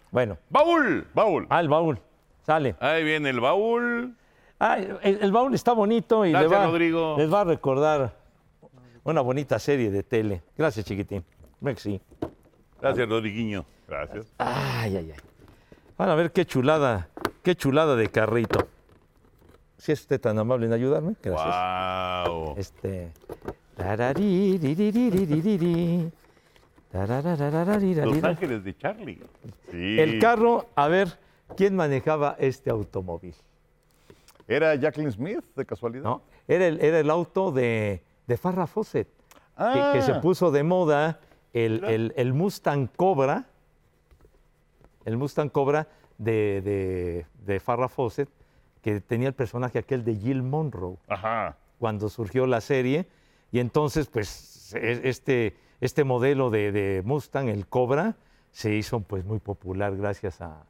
[0.50, 1.08] ¡Baúl!
[1.14, 1.48] Baúl.
[1.50, 2.00] ah, el baúl.
[2.46, 2.76] Sale.
[2.80, 4.16] Ahí viene el baúl.
[4.60, 7.16] Ah, el, el baúl está bonito y le va- Rodrigo.
[7.18, 8.16] les va a recordar
[9.04, 10.42] una bonita serie de tele.
[10.58, 11.24] Gracias, chiquitín.
[11.76, 12.00] Sí.
[12.82, 13.66] Gracias, Rodriguiño.
[13.88, 14.26] Gracias.
[14.38, 15.20] Ay, ay, ay.
[15.98, 17.10] Van a ver qué chulada,
[17.44, 18.68] qué chulada de carrito.
[19.78, 22.28] Si es usted tan amable en ayudarme, gracias.
[22.28, 22.56] ¡Wow!
[22.58, 23.12] Este.
[26.94, 29.22] Los Ángeles de Charlie.
[29.72, 31.20] El carro, a ver,
[31.56, 33.36] ¿quién manejaba este automóvil?
[34.48, 36.04] ¿Era Jacqueline Smith, de casualidad?
[36.04, 39.10] No, era el, auto de, de Farrah Fawcett,
[39.58, 39.92] ah.
[39.92, 40.22] que, que, se ah.
[40.22, 41.20] puso de moda
[41.54, 43.46] el, Mustang Cobra,
[45.04, 48.30] el Mustang Cobra de, de, de Farrah Fawcett,
[48.82, 51.58] que tenía el personaje aquel de Jill Monroe, Ajá.
[51.80, 53.08] cuando surgió la serie,
[53.52, 58.16] y entonces, pues, e, este este modelo de, de Mustang, el Cobra,
[58.52, 60.66] se hizo pues muy popular gracias a,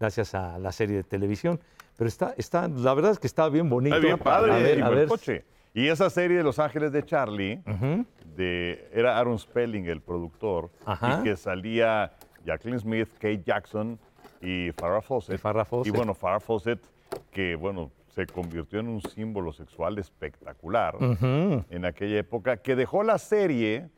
[0.00, 1.60] gracias a la serie de televisión.
[1.96, 3.96] Pero está, está, la verdad es que está bien bonito.
[3.96, 5.08] Está bien padre A ver, a el ver.
[5.08, 5.44] coche.
[5.74, 7.60] Y esa serie de Los Ángeles de Charlie,
[8.36, 11.18] de, era Aaron Spelling el productor, Ajá.
[11.20, 12.12] y que salía
[12.44, 13.98] Jacqueline Smith, Kate Jackson
[14.40, 15.34] y Farrah Fawcett.
[15.34, 15.92] Y Farrah Fawcett.
[15.92, 16.80] Y bueno, Farrah Fawcett,
[17.30, 21.64] que bueno, se convirtió en un símbolo sexual espectacular Ujú.
[21.68, 23.88] en aquella época, que dejó la serie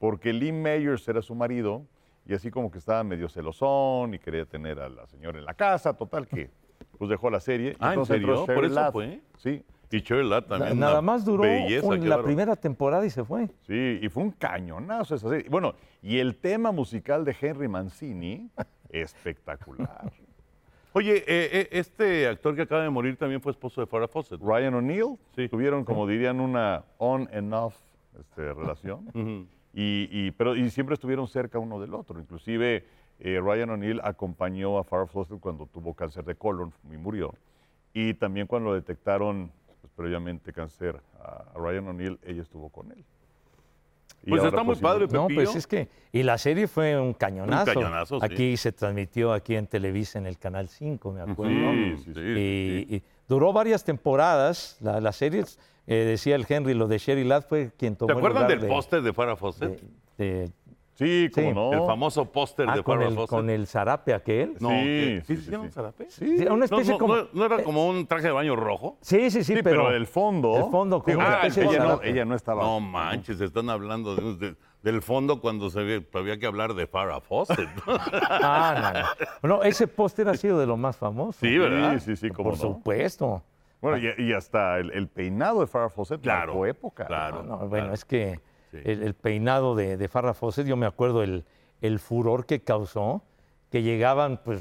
[0.00, 1.84] porque Lee Mayers era su marido
[2.26, 5.54] y así como que estaba medio celosón y quería tener a la señora en la
[5.54, 6.50] casa, total que
[6.98, 7.76] pues dejó la serie.
[7.78, 8.54] Ah, ¿en Entonces entró serio?
[8.54, 9.20] ¿Por eso fue?
[9.38, 10.78] Sí, Y Sherlock también.
[10.78, 13.48] Nada más duró belleza, un- la primera temporada y se fue.
[13.66, 15.48] sí, y fue un cañonazo esa serie.
[15.50, 18.50] Bueno, y el tema musical de Henry Mancini,
[18.90, 20.10] espectacular.
[20.92, 24.40] Oye, eh, eh, este actor que acaba de morir también fue esposo de Farrah Fawcett.
[24.40, 25.48] Ryan O'Neill, Sí.
[25.48, 27.76] tuvieron, como dirían, una on and off
[28.18, 29.06] este, relación.
[29.14, 29.46] Ujú.
[29.72, 32.18] Y, y- pero, y siempre estuvieron cerca uno del otro.
[32.18, 32.84] Inclusive
[33.20, 37.34] eh, Ryan O'Neill acompañó a Farrah Fawcett cuando tuvo cáncer de colon y murió.
[37.92, 39.50] Y también cuando detectaron
[39.80, 43.04] pues, previamente cáncer a, a Ryan O'Neill, ella estuvo con él.
[44.22, 45.44] Y Pues está muy sí, padre, No, Pepillo.
[45.44, 45.88] pues es que.
[46.12, 47.70] Y la serie fue un cañonazo.
[47.70, 48.26] Un cañonazo, sí.
[48.26, 51.54] Aquí se transmitió aquí en Televisa en el Canal 5, me acuerdo.
[51.72, 52.20] Sí, sí, Sí, sí.
[52.20, 52.96] y, sí.
[52.96, 54.76] y duró varias temporadas.
[54.82, 55.44] La, la serie,
[55.90, 58.58] eh, decía el Henry, lo de Sherry Ladd fue quien tomó ¿Te el acuerdan lugar
[58.58, 59.80] del de- póster de Farrah Fawcett?
[60.16, 60.50] de- de-
[60.94, 61.54] Sí, cómo Sí.
[61.54, 61.72] no.
[61.72, 63.30] El famoso póster ah, de con, Farrah el, Fawcett.
[63.30, 64.56] con el zarape aquel.
[64.60, 66.10] No, Sí, sí, ¿sí, sí, zarape?
[66.10, 67.16] Sí, una No, especie no, como.
[67.16, 68.98] no- no era como un traje de baño rojo?
[69.00, 69.84] Sí, sí, sí, Sí, pero.
[69.84, 70.56] pero, el fondo.
[70.58, 72.10] el fondo, como Digo, una ah, especie de ella, no, zarape.
[72.10, 72.62] ella no estaba.
[72.62, 76.86] No manches, están hablando de- de- del fondo cuando se ve, había que hablar de
[76.86, 77.68] Farrah Fawcett.
[78.28, 79.02] Ah,
[79.42, 79.56] no, no.
[79.56, 81.38] No, ese póster ha sido de lo más famoso.
[81.40, 81.94] Sí, ¿verdad?
[81.98, 82.62] Sí, sí, sí, cómo Por no.
[82.74, 83.42] supuesto.
[83.80, 87.06] Bueno, y, y hasta el, el peinado de Farrah Fawcett Claro, marcó época.
[87.06, 87.42] claro.
[87.42, 88.78] No, bueno, es que Sí.
[88.84, 91.44] el, el peinado de, de Farrah Fawcett, yo me acuerdo el,
[91.80, 93.22] el furor que causó,
[93.70, 94.60] que llegaban pues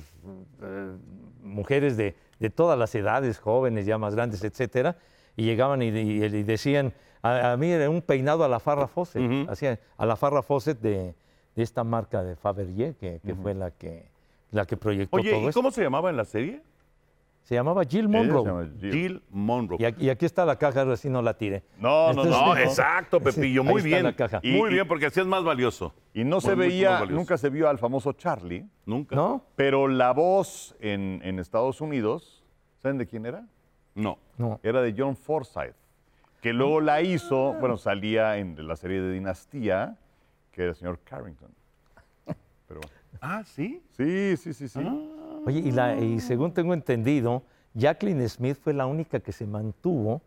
[0.63, 0.95] eh,
[1.43, 4.97] mujeres de, de todas las edades, jóvenes, ya más grandes, etcétera,
[5.36, 6.91] y llegaban y, y- y decían,
[7.22, 9.51] a, a mí era un peinado a la Farrah Fawcett, Ujú.
[9.51, 11.13] hacía a la Farrah Fawcett de,
[11.55, 14.09] de esta marca de Fabergé, que, que fue la que,
[14.51, 15.59] la que proyectó Oye, todo ¿y esto.
[15.59, 16.63] cómo se llamaba en la serie?
[17.44, 18.46] Se llamaba Jill Ella se Monroe.
[18.46, 18.92] llama Jill.
[18.94, 19.78] Jill Monroe.
[19.82, 21.64] Y aquí, y aquí está la caja, ahora sí no la tire.
[21.80, 22.46] No, no, Entonces, no.
[22.48, 24.04] No, exacto, Pepillo, muy bien.
[24.04, 24.40] la caja.
[24.44, 25.94] Muy Y- bien, porque así es más valioso.
[26.14, 27.14] Y no se Muy, mucho más veía, valioso.
[27.16, 29.16] nunca se vio al famoso Charlie, Nunca.
[29.16, 29.44] ¿No?
[29.56, 32.44] pero la voz en, en Estados Unidos,
[32.84, 33.48] ¿saben de quién era?
[33.96, 34.20] No.
[34.38, 34.60] No.
[34.62, 35.74] Era de John Forsythe,
[36.42, 39.98] que luego la hizo, bueno, salía en la serie de Dinastía,
[40.52, 41.50] que era el señor Carrington.
[42.68, 42.96] Pero bueno.
[43.22, 43.82] Ah, ¿sí?
[43.98, 44.80] sí, sí, sí, sí.
[45.46, 50.22] Oye, y, la- y según tengo entendido, Jacqueline Smith fue la única que se mantuvo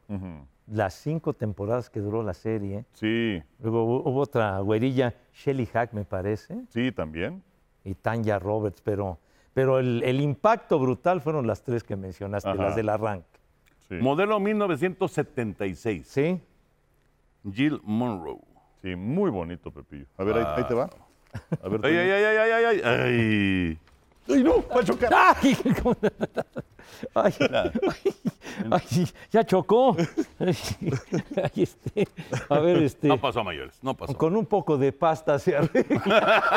[0.69, 2.85] las cinco temporadas que duró la serie.
[2.95, 7.43] Sí, Luego hu- hubo otra güerilla, Shelly Hack, me parece, sí, también.
[7.85, 9.19] y Tanya Roberts, pero,
[9.55, 12.63] pero el, el impacto brutal fueron las tres que mencionaste, Ajá.
[12.63, 13.27] las del arranque.
[13.89, 16.07] Sí, Modelo 1976.
[16.07, 16.41] ¿Sí?
[17.53, 18.39] Jill Monroe.
[18.83, 20.07] sí, muy bonito, Pepillo.
[20.17, 20.89] A ver, ahí, ahí te va.
[21.63, 23.79] A ver, Ay, ay, ay, ay, ay, ay, ay.
[24.29, 24.63] ¡Ay, no!
[24.75, 25.13] ¡Va a chocar!
[25.43, 25.57] ¡Ay!
[27.15, 28.15] Ay, ay,
[28.71, 29.97] ay, ya chocó.
[31.57, 32.07] Este,
[32.49, 34.17] a ver, este, No pasó a mayores, no pasó.
[34.17, 36.53] con un poco de pasta se arregla.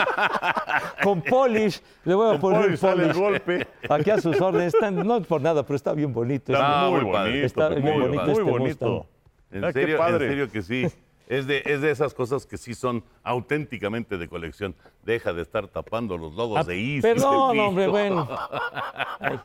[1.03, 3.67] Con polish, le voy a Con poner polish sale el golpe.
[3.89, 6.51] Aquí a sus órdenes, están- no por nada, pero está bien bonito.
[6.53, 7.45] Está muy bonito.
[7.45, 9.05] Está muy bien bonito muy este bonito.
[9.51, 10.27] En Ah, qué serio, en padre.
[10.29, 10.87] serio que sí.
[11.27, 14.75] Es de, es de esas cosas que sí son auténticamente de colección.
[15.03, 17.01] Deja de estar tapando los logos Ah, de Easy.
[17.01, 18.27] Perdón, hombre, bueno.
[19.19, 19.39] Ay,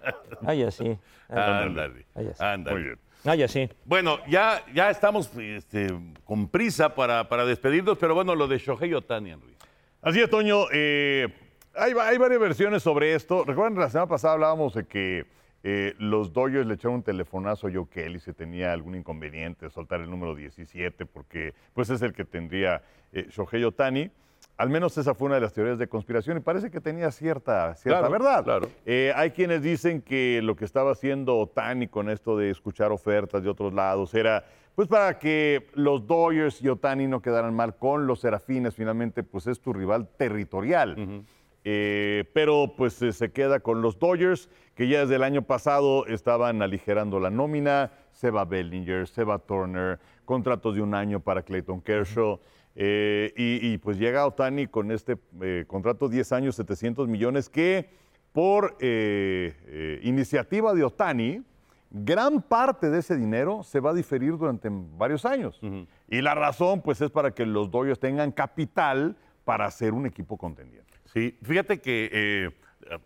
[0.46, 0.98] ay, así.
[1.28, 2.06] Ándale,
[2.38, 2.74] ándale.
[2.76, 2.98] Muy bien.
[3.24, 3.68] ay, así.
[3.84, 5.88] Bueno, ya, ya estamos este,
[6.24, 9.54] con prisa para, para despedirnos, pero bueno, lo de Shohei Otani, Henry.
[10.02, 10.64] Así es, Toño.
[10.72, 11.28] eh,
[11.74, 13.44] hay, hay varias versiones sobre esto.
[13.44, 15.24] Recuerdan, la semana pasada hablábamos de que
[15.62, 20.00] eh, los Dodgers le echaron un telefonazo a Joe Kelly si tenía algún inconveniente, soltar
[20.00, 22.82] el número 17, porque pues es el que tendría
[23.12, 24.10] eh, Shohei Otani.
[24.56, 27.74] Al menos esa fue una de las teorías de conspiración y parece que tenía cierta,
[27.76, 28.44] cierta Claro, verdad.
[28.44, 28.68] claro.
[28.84, 33.42] Eh, hay quienes dicen que lo que estaba haciendo Otani con esto de escuchar ofertas
[33.42, 34.44] de otros lados era
[34.74, 39.46] pues para que los Dodgers y Otani no quedaran mal con los Serafines, finalmente pues
[39.46, 41.24] es tu rival territorial.
[41.64, 46.06] Eh, pero pues eh, se queda con los Dodgers, que ya desde el año pasado
[46.06, 51.42] estaban aligerando la nómina, se va Bellinger, se va Turner, contratos de un año para
[51.42, 52.40] Clayton Kershaw.
[52.76, 57.90] eh, y, y, pues llega Otani con este eh, contrato 10 años, 700 millones, que
[58.32, 61.42] por eh, iniciativa de Otani,
[61.90, 65.60] gran parte de ese dinero se va a diferir durante varios años.
[66.08, 70.36] Y la razón, pues, es para que los Dodgers tengan capital para ser un equipo
[70.36, 70.99] contendiente.
[71.12, 72.50] Sí, fíjate que eh,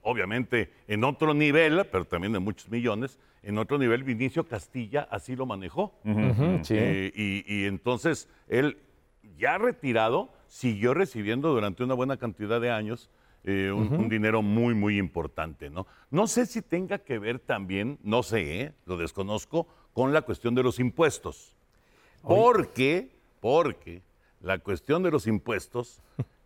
[0.03, 5.37] obviamente en otro nivel, pero también de muchos millones, en otro nivel Vinicio Castilla así
[5.37, 5.99] lo manejó.
[6.63, 6.75] Sí.
[6.77, 8.79] Eh, y, y entonces él,
[9.39, 13.11] ya retirado, siguió recibiendo durante una buena cantidad de años
[13.45, 15.87] eh, un, un dinero muy, muy importante, ¿no?
[16.11, 18.73] No sé si tenga que ver también, no sé, ¿eh?
[18.87, 21.55] lo desconozco, con la cuestión de los impuestos.
[22.23, 24.01] Porque, porque
[24.41, 26.01] la cuestión de los impuestos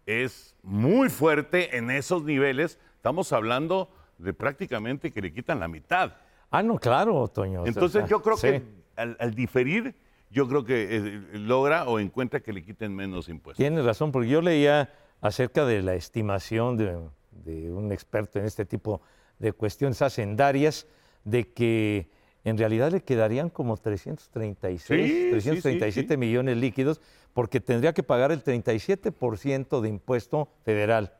[0.08, 2.78] es muy fuerte en esos niveles.
[2.96, 6.14] Estamos hablando de prácticamente que le quitan la mitad.
[6.50, 7.60] Ah, no, claro, Toño.
[7.60, 8.46] o sea, Entonces yo creo sí.
[8.48, 8.62] que
[8.96, 9.94] al, al diferir,
[10.30, 13.62] yo creo que eh, logra o encuentra que le quiten menos impuestos.
[13.62, 14.90] Tienes razón, porque yo leía
[15.20, 16.98] acerca de la estimación de,
[17.44, 19.02] de un experto en este tipo
[19.38, 20.86] de cuestiones hacendarias,
[21.24, 22.10] de que
[22.44, 26.16] en realidad le quedarían como 336, Sí, sí, 337 sí, sí.
[26.16, 27.02] millones líquidos,
[27.38, 31.12] porque tendría que pagar el 37% de impuesto federal.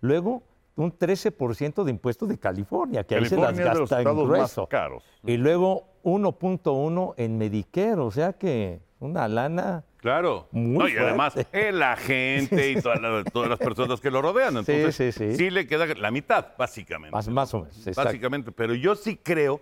[0.00, 0.44] Luego,
[0.76, 4.08] un 13% de impuesto de California, que ahí se las California es de los gasta
[4.08, 4.66] en más grueso.
[4.68, 5.02] caros.
[5.26, 9.82] Y luego 1.1 en Medicare, o sea que una lana...
[9.96, 10.46] Claro.
[10.52, 14.54] Muy No, y además, el agente y toda la- todas las personas que lo rodean.
[14.64, 15.50] Sí, Entonces, sí, sí.
[15.50, 17.10] le queda la mitad, básicamente.
[17.16, 17.76] Más, más o menos.
[17.78, 18.04] exacto.
[18.04, 18.52] Básicamente.
[18.52, 19.60] Pero yo sí creo,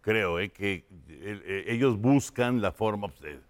[0.00, 3.40] creo, eh, que eh, eh, ellos buscan la forma pues, de,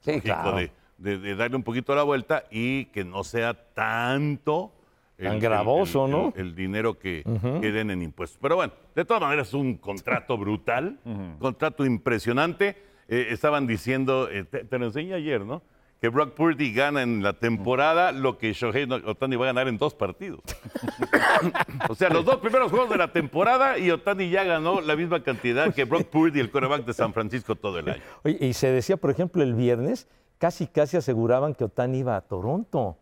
[0.00, 0.56] Sí, claro.
[0.56, 0.70] de-
[1.00, 4.72] de- de darle un poquito la vuelta y que no sea tanto
[5.20, 6.32] Tan gravoso, el- ¿no?
[6.36, 7.22] el dinero que,
[7.60, 8.38] que den en impuestos.
[8.40, 10.98] Pero bueno, de todas maneras es un contrato brutal,
[11.38, 12.76] contrato impresionante.
[13.08, 15.62] Eh, estaban diciendo, eh, te, te lo enseñé ayer, ¿no?
[16.00, 19.76] Que Brock Purdy gana en la temporada lo que Shohei Otani va a ganar en
[19.76, 20.40] dos partidos.
[21.90, 25.22] o sea, los dos primeros juegos de la temporada y Otani ya ganó la misma
[25.22, 28.02] cantidad que Brock Purdy, el quarterback de San Francisco, todo el año.
[28.24, 30.08] Oye, y se decía, por ejemplo, el viernes,
[30.40, 32.96] casi casi aseguraban que Otani iba a Toronto.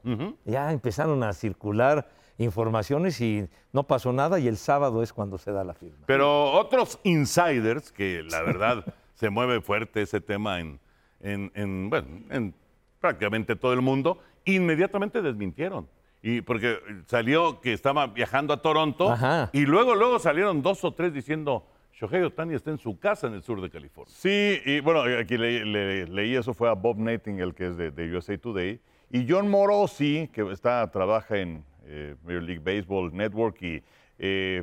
[0.45, 5.53] Ya empezaron a circular informaciones y no pasó nada y el sábado es cuando se
[5.53, 6.05] da la firma.
[6.07, 8.84] Pero otros insiders, que la verdad
[9.14, 10.78] se mueve fuerte ese tema en,
[11.20, 12.55] en- en, bueno, en
[13.01, 15.89] prácticamente todo el mundo, inmediatamente desmintieron.
[16.20, 19.51] Y porque salió que estaba viajando a Toronto Ajá.
[19.53, 21.64] y luego, luego salieron dos o tres diciendo,
[21.99, 24.14] Shohei Otani está en su casa en el sur de California.
[24.16, 28.16] Sí, y bueno, aquí le- le- leí eso, fue a Bob Nightingale, que es de,
[28.16, 28.80] USA Today,
[29.11, 33.82] y John Morosi, que está, trabaja en eh, Major League Baseball Network, y
[34.20, 34.62] eh,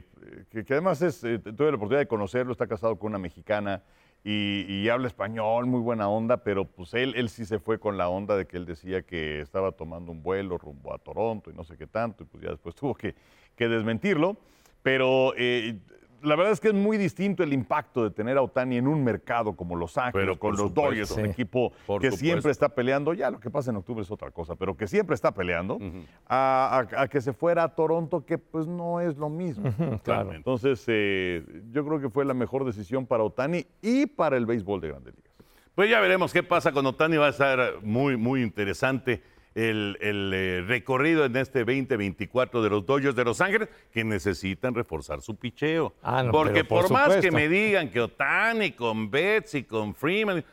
[0.50, 3.84] que, además es, eh, tuve la oportunidad de conocerlo, está casado con una mexicana,
[4.24, 8.08] y, habla español, muy buena onda, pero pues él, él sí se fue con la
[8.10, 11.64] onda de que él decía que estaba tomando un vuelo rumbo a Toronto y no
[11.66, 13.14] sé qué tanto, y pues ya después tuvo que,
[13.58, 14.38] que desmentirlo.
[14.82, 15.78] Pero eh,
[16.22, 19.04] la verdad es que es muy distinto el impacto de tener a Otani en un
[19.04, 20.82] mercado como Los Ángeles, Pero con los supuesto.
[20.90, 21.30] Dodgers, un Sí.
[21.30, 22.18] equipo Por que supuesto.
[22.26, 23.14] siempre está peleando.
[23.14, 25.78] Ya lo que pasa en octubre es otra cosa, pero que siempre está peleando.
[26.28, 29.70] a, a- a que se fuera a Toronto, que pues no es lo mismo.
[30.04, 30.34] claro.
[30.34, 34.82] Entonces, eh, yo creo que fue la mejor decisión para Otani y para el béisbol
[34.82, 35.32] de Grandes Ligas.
[35.76, 39.22] Pues ya veremos qué pasa con Otani, va a estar muy, muy interesante.
[39.56, 44.76] El, el, eh, recorrido en este 2024 de los Dodgers de Los Ángeles, que necesitan
[44.76, 45.94] reforzar su picheo.
[46.04, 49.96] Ah, no, Porque por por, más que me digan que Otani con Betts y con
[49.96, 50.44] Freeman,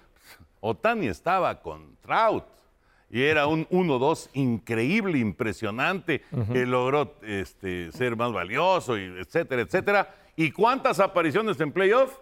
[0.61, 2.45] Otani estaba con Trout.
[3.11, 10.15] Y era un 1-2 increíble, impresionante, que logró este, ser más valioso, y etcétera, etcétera.
[10.35, 12.17] ¿Y cuántas apariciones en playoff?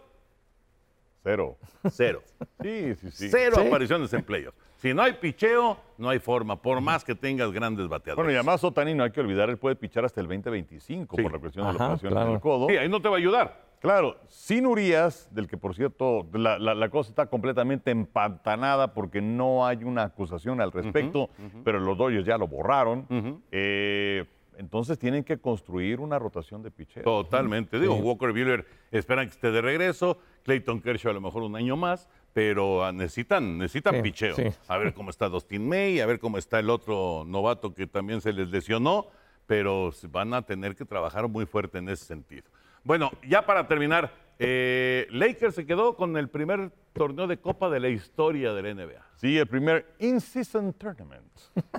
[1.23, 1.57] Cero.
[1.93, 2.23] Cero.
[2.61, 3.29] Sí, sí, sí.
[3.31, 3.67] Cero Sí.
[3.69, 4.55] apariciones en playoff.
[4.81, 8.17] Si no hay picheo, no hay forma, por más que tengas grandes bateadores.
[8.17, 11.23] Bueno, y además Otani, no hay que olvidar, él puede pichar hasta el 2025 Sí.
[11.23, 12.29] por la cuestión de la operación claro.
[12.29, 12.67] en el codo.
[12.69, 13.69] Sí, ahí no te va a ayudar.
[13.81, 19.21] Claro, sin Urias, del que por cierto la, la- la cosa está completamente empantanada porque
[19.23, 21.31] no hay una acusación al respecto,
[21.65, 23.07] pero los Dodgers ya lo borraron.
[23.51, 24.25] Eh,
[24.59, 27.03] entonces tienen que construir una rotación de picheo.
[27.03, 27.81] Totalmente.
[27.81, 30.19] Digo, Walker Buehler esperan que esté de regreso.
[30.43, 34.37] Clayton Kershaw a lo mejor un año más, pero ah, necesitan, necesitan Sí, picheo.
[34.37, 34.45] sí.
[34.69, 38.21] A ver cómo está Dustin May, a ver cómo está el otro novato que también
[38.21, 39.09] se les lesionó,
[39.47, 42.45] pero van a tener que trabajar muy fuerte en ese sentido.
[42.85, 47.81] Bueno, ya para terminar, eh, Lakers se quedó con el primer torneo de Copa de
[47.81, 49.05] la historia de la NBA.
[49.17, 51.31] Sí, el primer In-Season Tournament,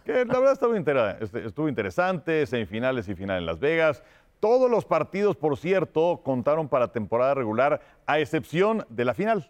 [0.06, 4.04] que la verdad estuvo, este, estuvo interesante, semifinales y final en Las Vegas.
[4.40, 9.50] Todos los partidos, por cierto, contaron para temporada regular, a excepción de la final,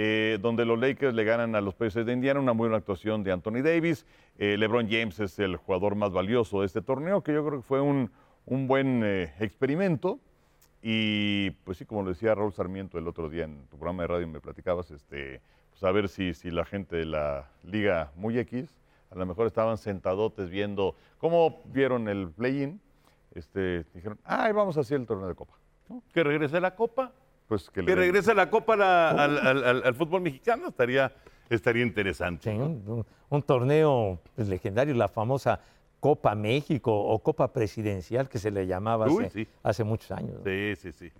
[0.00, 3.24] eh, donde los Lakers le ganan a los Pacers de Indiana, una muy buena actuación
[3.24, 4.06] de Anthony Davis.
[4.38, 7.66] Eh, LeBron James es el jugador más valioso de este torneo, que yo creo que
[7.66, 8.08] fue un,
[8.46, 10.20] un buen eh, experimento.
[10.84, 14.06] Y pues sí, como lo decía Raúl Sarmiento el otro día en tu programa de
[14.06, 15.40] radio, me platicabas, este,
[15.70, 18.72] pues a ver si, si la gente de la Liga Muy X,
[19.10, 22.80] a lo mejor estaban sentadotes viendo cómo vieron el play-in,
[23.34, 25.54] este, dijeron, ay, vamos a hacer el torneo de Copa.
[26.12, 27.10] Que regrese la Copa.
[27.48, 30.68] Pues que, le Que den- regrese la Copa la- al, al- al- al fútbol mexicano.
[30.68, 31.10] Estaría,
[31.48, 32.50] estaría interesante.
[32.52, 32.56] Sí,
[33.30, 35.60] un, torneo pues, legendario, la famosa
[35.98, 39.48] Copa México o Copa Presidencial que se le llamaba Uy, hace, sí.
[39.62, 40.36] hace muchos años.
[40.44, 41.10] Sí, sí, sí.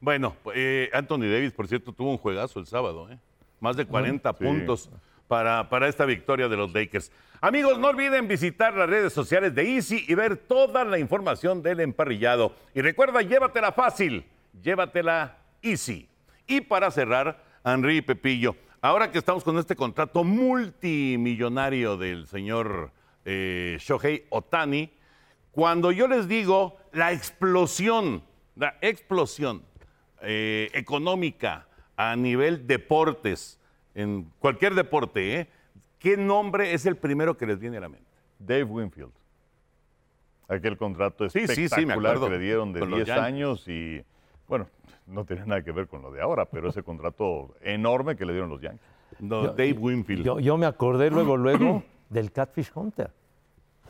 [0.00, 3.18] Bueno, eh, Anthony Davis, por cierto, tuvo un juegazo el sábado, ¿eh?
[3.60, 4.44] Más de 40 Sí.
[4.44, 4.90] puntos
[5.28, 7.10] para, para esta victoria de los Lakers.
[7.40, 11.80] Amigos, no olviden visitar las redes sociales de Easy y ver toda la información del
[11.80, 12.52] emparrillado.
[12.74, 14.24] Y recuerda, llévatela fácil,
[14.62, 16.08] llévatela Easy.
[16.46, 22.92] Y para cerrar, Henry Pepillo, ahora que estamos con este contrato multimillonario del señor
[23.24, 24.90] eh, Shohei Otani,
[25.50, 28.22] cuando yo les digo la explosión,
[28.54, 29.62] la explosión
[30.22, 33.58] eh, económica a nivel deportes,
[33.94, 35.48] en cualquier deporte, ¿eh?
[35.98, 38.06] ¿qué nombre es el primero que les viene a la mente?
[38.38, 39.12] Dave Winfield.
[40.48, 42.26] Aquel contrato Sí, sí, sí, me espectacular acuerdo.
[42.32, 43.24] que le dieron de Con los 10 Yankees.
[43.24, 44.04] años y,
[44.48, 44.66] bueno,
[45.06, 48.32] no tenía nada que ver con lo de ahora, pero ese contrato enorme que le
[48.32, 48.80] dieron los Yankees.
[49.20, 50.24] No, Yo- Dave Winfield.
[50.24, 53.10] Yo, yo me acordé luego, luego del Catfish Hunter,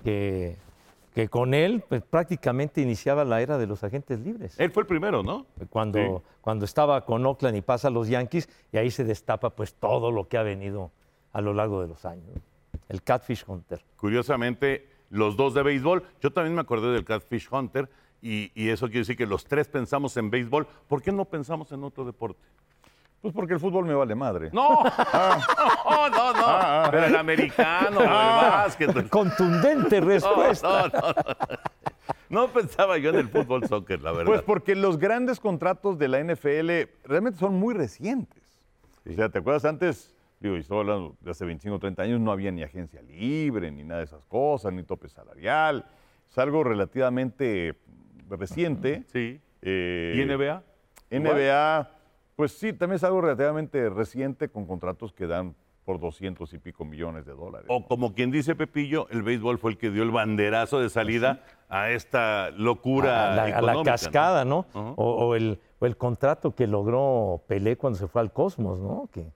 [0.04, 0.56] que,
[1.14, 4.58] que con él pues, prácticamente iniciaba la era de los agentes libres.
[4.60, 5.46] Él fue el primero, ¿no?
[5.70, 9.74] Cuando, cuando estaba con Oakland y pasa a los Yankees, y ahí se destapa pues
[9.74, 10.90] todo lo que ha venido
[11.32, 12.28] a lo largo de los años.
[12.88, 13.82] El Catfish Hunter.
[13.96, 16.02] Curiosamente, los dos de béisbol.
[16.20, 17.88] Yo también me acordé del Catfish Hunter
[18.26, 20.66] y, y eso quiere decir que los tres pensamos en béisbol.
[20.88, 22.40] ¿Por qué no pensamos en otro deporte?
[23.22, 24.50] Pues porque el fútbol me vale madre.
[24.52, 24.68] No,
[25.14, 26.44] no, no, no.
[26.46, 29.08] Ah, Pero el americano, el básquet.
[29.08, 30.88] Contundente respuesta.
[30.88, 31.58] no, no, no.
[32.28, 34.26] No pensaba yo en el fútbol soccer, la verdad.
[34.26, 38.42] Pues porque los grandes contratos de la NFL realmente son muy recientes.
[39.08, 40.14] O sea, ¿te acuerdas antes?
[40.40, 43.70] Digo, y estoy hablando de hace 25 o 30 años, no había ni agencia libre,
[43.70, 45.86] ni nada de esas cosas, ni tope salarial.
[46.28, 47.76] Es algo relativamente
[48.30, 49.04] reciente.
[49.12, 49.40] Sí.
[49.62, 50.62] Eh, ¿Y NBA?
[51.10, 51.90] NBA,
[52.34, 55.54] pues sí, también es algo relativamente reciente con contratos que dan
[55.84, 57.66] por 200 y pico millones de dólares.
[57.70, 61.44] O como quien dice Pepillo, el béisbol fue el que dio el banderazo de salida
[61.68, 64.66] a esta locura a la, a la económica, cascada, ¿no?
[64.74, 69.08] O el, o el contrato que logró Pelé cuando se fue al Cosmos, ¿no?
[69.12, 69.30] Que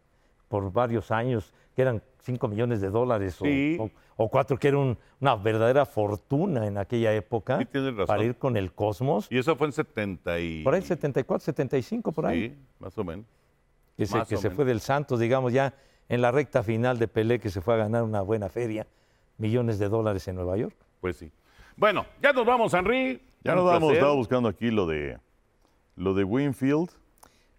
[0.48, 3.76] por varios años, que eran 5 millones de dólares o- Sí.
[3.80, 8.06] o, o cuatro, que era un- una verdadera fortuna en aquella época Sí, tienes razón.
[8.06, 9.26] para ir con el Cosmos.
[9.30, 10.62] Y eso fue en 70 y...
[10.62, 12.48] Por ahí 74, 75, por ahí.
[12.50, 13.24] Sí, más o menos.
[13.96, 14.54] que se, que o se menos.
[14.56, 15.74] fue del Santos, digamos, ya
[16.08, 18.86] en la recta final de Pelé, que se fue a ganar una buena feria,
[19.38, 20.74] millones de dólares en Nueva York.
[21.00, 21.30] Pues sí.
[21.76, 23.20] Bueno, ya nos vamos, Henry.
[23.44, 23.92] ya nos placer.
[23.94, 25.18] estaba buscando aquí lo de,
[25.96, 26.90] lo de Winfield.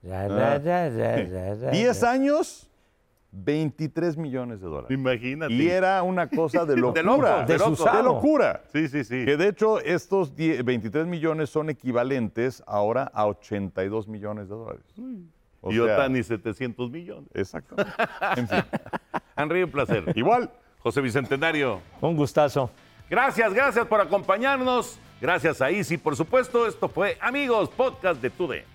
[0.03, 0.27] Ra, Ah.
[0.27, 2.11] ra, ra, ra, ra, ra, 10 ra.
[2.11, 2.67] años,
[3.31, 4.91] 23 millones de dólares.
[4.91, 5.53] Imagínate.
[5.53, 7.01] Y era una cosa de locura.
[7.45, 8.63] De loco, de de, de locura.
[8.71, 9.25] Sí, sí, sí.
[9.25, 14.83] Que de hecho estos 10 23 millones son equivalentes ahora a 82 millones de dólares.
[15.61, 17.29] O y sea, Otani 700 millones.
[17.33, 17.75] Exacto.
[18.35, 18.63] En fin.
[19.37, 20.03] Henry, un placer.
[20.15, 21.81] Igual, José Bicentenario.
[22.01, 22.69] Un gustazo.
[23.09, 24.99] Gracias, gracias por acompañarnos.
[25.19, 26.65] Gracias a Easy, por supuesto.
[26.65, 28.70] Esto fue Amigos, podcast de TUDE.